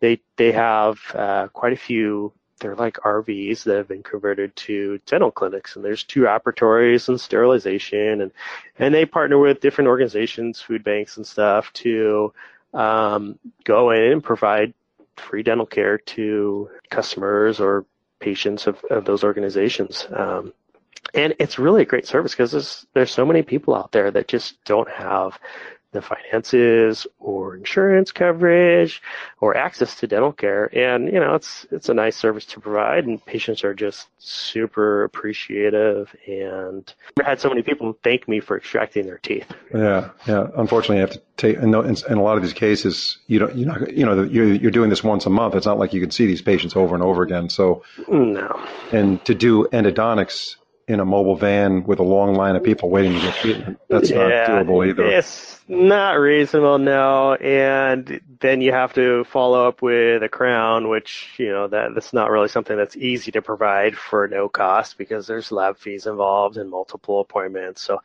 they 0.00 0.20
they 0.36 0.52
have 0.52 0.98
uh, 1.14 1.48
quite 1.48 1.72
a 1.72 1.76
few. 1.76 2.32
They're 2.58 2.76
like 2.76 2.96
RVs 2.96 3.62
that 3.64 3.76
have 3.76 3.88
been 3.88 4.02
converted 4.02 4.54
to 4.56 5.00
dental 5.06 5.30
clinics, 5.30 5.76
and 5.76 5.84
there's 5.84 6.04
two 6.04 6.22
operatories 6.22 7.08
and 7.08 7.18
sterilization, 7.18 8.20
and 8.20 8.32
and 8.78 8.94
they 8.94 9.06
partner 9.06 9.38
with 9.38 9.60
different 9.60 9.88
organizations, 9.88 10.60
food 10.60 10.84
banks 10.84 11.16
and 11.16 11.26
stuff, 11.26 11.72
to 11.74 12.34
um, 12.74 13.38
go 13.64 13.90
in 13.90 14.12
and 14.12 14.22
provide 14.22 14.74
free 15.16 15.42
dental 15.42 15.66
care 15.66 15.98
to 15.98 16.68
customers 16.90 17.60
or 17.60 17.86
patients 18.18 18.66
of, 18.66 18.82
of 18.90 19.04
those 19.04 19.24
organizations. 19.24 20.06
Um, 20.12 20.52
and 21.14 21.34
it's 21.38 21.58
really 21.58 21.82
a 21.82 21.86
great 21.86 22.06
service 22.06 22.32
because 22.32 22.52
there's, 22.52 22.86
there's 22.94 23.10
so 23.10 23.26
many 23.26 23.42
people 23.42 23.74
out 23.74 23.92
there 23.92 24.10
that 24.10 24.28
just 24.28 24.62
don't 24.64 24.90
have 24.90 25.38
the 25.92 26.00
finances 26.00 27.04
or 27.18 27.56
insurance 27.56 28.12
coverage 28.12 29.02
or 29.40 29.56
access 29.56 29.96
to 29.96 30.06
dental 30.06 30.32
care. 30.32 30.70
And, 30.76 31.12
you 31.12 31.18
know, 31.18 31.34
it's, 31.34 31.66
it's 31.72 31.88
a 31.88 31.94
nice 31.94 32.16
service 32.16 32.44
to 32.46 32.60
provide 32.60 33.06
and 33.06 33.24
patients 33.26 33.64
are 33.64 33.74
just 33.74 34.06
super 34.18 35.02
appreciative. 35.02 36.14
And 36.28 36.92
I 37.20 37.30
had 37.30 37.40
so 37.40 37.48
many 37.48 37.62
people 37.62 37.98
thank 38.04 38.28
me 38.28 38.38
for 38.38 38.56
extracting 38.56 39.06
their 39.06 39.18
teeth. 39.18 39.52
Yeah. 39.74 40.10
Yeah. 40.28 40.46
Unfortunately, 40.56 40.96
you 40.96 41.02
have 41.02 41.10
to 41.10 41.22
take, 41.36 41.56
in, 41.56 41.74
in 41.74 42.18
a 42.18 42.22
lot 42.22 42.36
of 42.36 42.44
these 42.44 42.52
cases, 42.52 43.18
you 43.26 43.40
don't, 43.40 43.56
you're 43.56 43.66
not, 43.66 43.92
you 43.92 44.06
know, 44.06 44.22
you're, 44.22 44.54
you're 44.54 44.70
doing 44.70 44.90
this 44.90 45.02
once 45.02 45.26
a 45.26 45.30
month. 45.30 45.56
It's 45.56 45.66
not 45.66 45.78
like 45.78 45.92
you 45.92 46.00
can 46.00 46.12
see 46.12 46.26
these 46.26 46.42
patients 46.42 46.76
over 46.76 46.94
and 46.94 47.02
over 47.02 47.24
again. 47.24 47.48
So, 47.48 47.82
no. 48.06 48.64
And 48.92 49.24
to 49.24 49.34
do 49.34 49.66
endodontics 49.72 50.54
in 50.90 50.98
a 50.98 51.04
mobile 51.04 51.36
van 51.36 51.84
with 51.84 52.00
a 52.00 52.02
long 52.02 52.34
line 52.34 52.56
of 52.56 52.64
people 52.64 52.90
waiting 52.90 53.12
to 53.12 53.20
get 53.20 53.34
treatment. 53.36 53.78
That's 53.88 54.10
yeah, 54.10 54.26
not 54.26 54.66
doable 54.66 54.88
either. 54.88 55.06
It's 55.06 55.60
not 55.68 56.14
reasonable, 56.14 56.78
no. 56.78 57.34
And 57.34 58.20
then 58.40 58.60
you 58.60 58.72
have 58.72 58.92
to 58.94 59.22
follow 59.24 59.68
up 59.68 59.82
with 59.82 60.22
a 60.24 60.28
crown, 60.28 60.88
which, 60.88 61.30
you 61.38 61.50
know, 61.50 61.68
that 61.68 61.94
that's 61.94 62.12
not 62.12 62.30
really 62.30 62.48
something 62.48 62.76
that's 62.76 62.96
easy 62.96 63.30
to 63.32 63.40
provide 63.40 63.96
for 63.96 64.26
no 64.26 64.48
cost 64.48 64.98
because 64.98 65.28
there's 65.28 65.52
lab 65.52 65.78
fees 65.78 66.06
involved 66.06 66.56
and 66.56 66.68
multiple 66.68 67.20
appointments. 67.20 67.82
So 67.82 68.02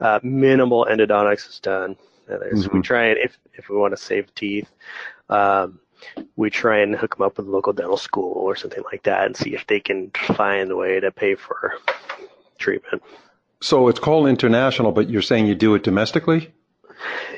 uh, 0.00 0.20
minimal 0.22 0.86
endodontics 0.90 1.48
is 1.50 1.60
done. 1.60 1.96
Mm-hmm. 2.28 2.76
We 2.76 2.82
try 2.82 3.08
and 3.08 3.18
if 3.18 3.36
if 3.52 3.68
we 3.68 3.76
want 3.76 3.92
to 3.92 4.02
save 4.02 4.34
teeth, 4.34 4.70
um, 5.28 5.80
we 6.36 6.50
try 6.50 6.78
and 6.78 6.94
hook 6.94 7.16
them 7.16 7.26
up 7.26 7.36
with 7.36 7.46
a 7.46 7.50
local 7.50 7.72
dental 7.72 7.96
school 7.96 8.32
or 8.34 8.56
something 8.56 8.82
like 8.90 9.02
that 9.04 9.26
and 9.26 9.36
see 9.36 9.54
if 9.54 9.66
they 9.66 9.80
can 9.80 10.10
find 10.36 10.70
a 10.70 10.76
way 10.76 11.00
to 11.00 11.10
pay 11.10 11.34
for 11.34 11.74
treatment. 12.58 13.02
So 13.60 13.88
it's 13.88 14.00
called 14.00 14.28
international, 14.28 14.92
but 14.92 15.08
you're 15.08 15.22
saying 15.22 15.46
you 15.46 15.54
do 15.54 15.74
it 15.74 15.84
domestically? 15.84 16.52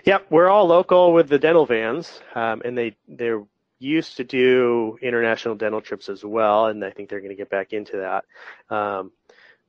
Yep, 0.04 0.26
we're 0.30 0.48
all 0.48 0.66
local 0.66 1.12
with 1.12 1.28
the 1.28 1.38
dental 1.38 1.66
vans, 1.66 2.20
um, 2.34 2.62
and 2.64 2.76
they 2.76 2.96
they're 3.08 3.42
used 3.78 4.16
to 4.16 4.24
do 4.24 4.98
international 5.02 5.54
dental 5.54 5.80
trips 5.80 6.08
as 6.08 6.24
well, 6.24 6.66
and 6.66 6.84
I 6.84 6.90
think 6.90 7.08
they're 7.08 7.20
going 7.20 7.30
to 7.30 7.36
get 7.36 7.50
back 7.50 7.72
into 7.72 7.98
that. 7.98 8.74
Um, 8.74 9.12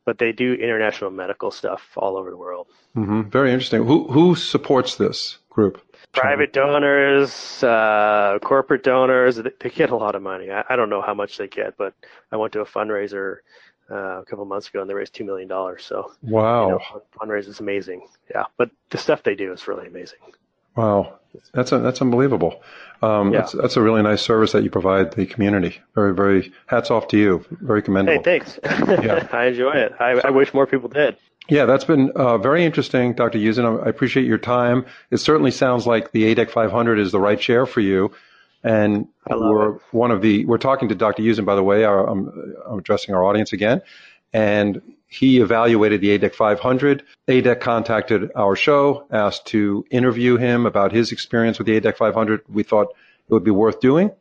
but 0.05 0.19
they 0.19 0.31
do 0.31 0.53
international 0.53 1.11
medical 1.11 1.51
stuff 1.51 1.81
all 1.97 2.17
over 2.17 2.29
the 2.29 2.37
world. 2.37 2.67
Mm-hmm. 2.95 3.29
Very 3.29 3.51
interesting. 3.51 3.85
Who 3.85 4.07
who 4.07 4.35
supports 4.35 4.95
this 4.95 5.39
group? 5.49 5.81
Private 6.13 6.53
donors, 6.53 7.63
uh, 7.63 8.39
corporate 8.41 8.83
donors. 8.83 9.35
They 9.35 9.69
get 9.69 9.89
a 9.89 9.95
lot 9.95 10.15
of 10.15 10.21
money. 10.21 10.49
I, 10.49 10.63
I, 10.69 10.75
don't 10.77 10.89
know 10.89 11.01
how 11.01 11.13
much 11.13 11.37
they 11.37 11.47
get, 11.47 11.75
but 11.77 11.93
I 12.31 12.37
went 12.37 12.53
to 12.53 12.61
a 12.61 12.65
fundraiser 12.65 13.37
uh, 13.91 14.21
a 14.21 14.25
couple 14.25 14.45
months 14.45 14.69
ago, 14.69 14.79
and 14.79 14.89
they 14.89 14.93
raised 14.93 15.13
two 15.13 15.25
million 15.25 15.49
dollars. 15.49 15.83
So 15.83 16.13
wow, 16.21 16.67
you 16.67 16.71
know, 16.71 17.01
fundraise 17.19 17.47
is 17.47 17.59
amazing. 17.59 18.07
Yeah, 18.29 18.45
but 18.57 18.69
the 18.91 18.97
stuff 18.97 19.23
they 19.23 19.35
do 19.35 19.51
is 19.51 19.67
really 19.67 19.87
amazing. 19.87 20.19
Wow, 20.75 21.19
that's 21.53 21.71
a, 21.71 21.79
that's 21.79 22.01
unbelievable. 22.01 22.61
Um, 23.01 23.33
yeah. 23.33 23.41
that's, 23.41 23.51
that's 23.53 23.77
a 23.77 23.81
really 23.81 24.01
nice 24.01 24.21
service 24.21 24.51
that 24.53 24.63
you 24.63 24.69
provide 24.69 25.11
the 25.11 25.25
community. 25.25 25.81
Very, 25.93 26.13
very 26.13 26.51
hats 26.65 26.89
off 26.89 27.07
to 27.09 27.17
you. 27.17 27.45
Very 27.51 27.81
commendable. 27.81 28.17
Hey, 28.17 28.39
thanks. 28.39 28.59
yeah. 28.63 29.27
I 29.31 29.45
enjoy 29.47 29.73
it. 29.73 29.93
I, 29.99 30.21
I 30.23 30.29
wish 30.31 30.53
more 30.53 30.65
people 30.65 30.89
did. 30.89 31.17
Yeah, 31.47 31.65
that's 31.65 31.83
been 31.83 32.11
uh, 32.11 32.39
very 32.39 32.65
interesting, 32.65 33.13
Dr. 33.13 33.37
Uzin. 33.37 33.85
I 33.85 33.89
appreciate 33.89 34.25
your 34.25 34.39
time. 34.39 34.85
It 35.11 35.17
certainly 35.17 35.51
sounds 35.51 35.85
like 35.85 36.11
the 36.11 36.33
ADEC 36.33 36.49
500 36.49 36.99
is 36.99 37.11
the 37.11 37.19
right 37.19 37.39
chair 37.39 37.65
for 37.65 37.81
you. 37.81 38.11
And 38.63 39.07
we're 39.29 39.75
it. 39.75 39.81
one 39.91 40.09
of 40.09 40.23
the, 40.23 40.45
we're 40.45 40.57
talking 40.57 40.89
to 40.89 40.95
Dr. 40.95 41.21
Uzin, 41.21 41.45
by 41.45 41.53
the 41.53 41.61
way, 41.61 41.83
our, 41.83 42.09
I'm, 42.09 42.55
I'm 42.67 42.79
addressing 42.79 43.13
our 43.13 43.23
audience 43.23 43.53
again. 43.53 43.83
And 44.35 44.81
he 45.07 45.39
evaluated 45.39 46.01
the 46.01 46.17
ADEC 46.17 46.35
500. 46.35 47.03
ADEC 47.29 47.61
contacted 47.61 48.31
our 48.35 48.57
show, 48.57 49.07
asked 49.09 49.45
to 49.47 49.85
interview 49.89 50.35
him 50.35 50.65
about 50.65 50.91
his 50.91 51.13
experience 51.13 51.57
with 51.57 51.67
the 51.67 51.79
ADEC 51.79 51.95
500. 51.95 52.41
We 52.49 52.63
thought 52.63 52.93
it 53.29 53.33
would 53.33 53.45
be 53.45 53.51
worth 53.51 53.79
doing. 53.79 54.11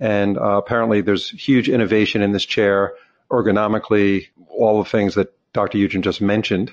And 0.00 0.38
uh, 0.38 0.56
apparently 0.56 1.02
there's 1.02 1.28
huge 1.28 1.68
innovation 1.68 2.22
in 2.22 2.32
this 2.32 2.46
chair, 2.46 2.94
ergonomically, 3.30 4.28
all 4.48 4.82
the 4.82 4.88
things 4.88 5.16
that 5.16 5.34
Dr. 5.52 5.76
Uzin 5.76 6.00
just 6.00 6.22
mentioned. 6.22 6.72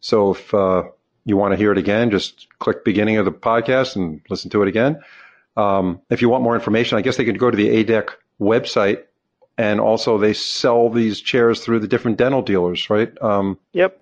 So 0.00 0.30
if 0.30 0.54
uh, 0.54 0.84
you 1.26 1.36
want 1.36 1.52
to 1.52 1.58
hear 1.58 1.72
it 1.72 1.78
again, 1.78 2.10
just 2.10 2.48
click 2.58 2.86
beginning 2.86 3.18
of 3.18 3.26
the 3.26 3.32
podcast 3.32 3.96
and 3.96 4.22
listen 4.30 4.50
to 4.52 4.62
it 4.62 4.68
again. 4.68 5.02
Um, 5.58 6.00
if 6.08 6.22
you 6.22 6.30
want 6.30 6.42
more 6.42 6.54
information, 6.54 6.96
I 6.96 7.02
guess 7.02 7.18
they 7.18 7.26
can 7.26 7.36
go 7.36 7.50
to 7.50 7.56
the 7.56 7.84
ADEC 7.84 8.08
website, 8.40 9.02
and 9.58 9.80
also 9.80 10.18
they 10.18 10.32
sell 10.32 10.90
these 10.90 11.20
chairs 11.20 11.60
through 11.60 11.80
the 11.80 11.88
different 11.88 12.18
dental 12.18 12.42
dealers, 12.42 12.90
right? 12.90 13.10
Um, 13.22 13.58
yep. 13.72 14.00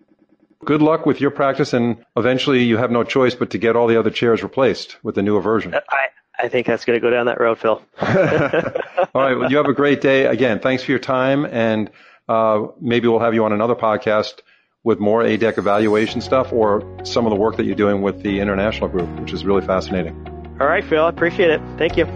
Good 0.65 0.81
luck 0.81 1.07
with 1.07 1.21
your 1.21 1.33
practice, 1.33 1.73
and 1.73 2.05
eventually 2.17 2.63
you 2.63 2.77
have 2.77 2.91
no 2.91 3.03
choice 3.03 3.35
but 3.35 3.51
to 3.51 3.59
get 3.59 3.75
all 3.75 3.89
the 3.89 3.99
other 3.99 4.11
chairs 4.11 4.43
replaced 4.43 4.97
with 5.03 5.17
the 5.17 5.23
newer 5.23 5.41
version. 5.41 5.75
I, 5.75 6.07
I 6.39 6.49
think 6.49 6.69
that's 6.69 6.85
going 6.85 6.97
to 6.97 7.01
go 7.01 7.11
down 7.11 7.27
that 7.27 7.41
road, 7.41 7.59
Phil. 7.59 7.83
all 8.01 9.23
right. 9.23 9.37
Well, 9.37 9.51
you 9.51 9.57
have 9.57 9.67
a 9.67 9.73
great 9.73 10.01
day. 10.01 10.27
Again, 10.27 10.61
thanks 10.61 10.85
for 10.85 10.93
your 10.93 11.01
time, 11.01 11.45
and 11.47 11.91
uh, 12.29 12.69
maybe 12.81 13.09
we'll 13.09 13.19
have 13.19 13.35
you 13.35 13.45
on 13.45 13.53
another 13.53 13.75
podcast 13.75 14.41
with 14.85 14.99
more 14.99 15.23
ADEC 15.23 15.59
evaluation 15.59 16.21
stuff 16.21 16.53
or 16.53 16.83
some 17.05 17.27
of 17.27 17.31
the 17.31 17.37
work 17.37 17.57
that 17.57 17.65
you're 17.65 17.75
doing 17.75 18.03
with 18.03 18.23
the 18.23 18.41
international 18.41 18.89
group, 18.89 19.09
which 19.21 19.33
is 19.33 19.45
really 19.45 19.65
fascinating. 19.65 20.15
All 20.61 20.67
right, 20.67 20.85
Phil. 20.85 21.05
I 21.05 21.09
appreciate 21.09 21.51
it. 21.51 21.61
Thank 21.77 21.97
you. 21.97 22.07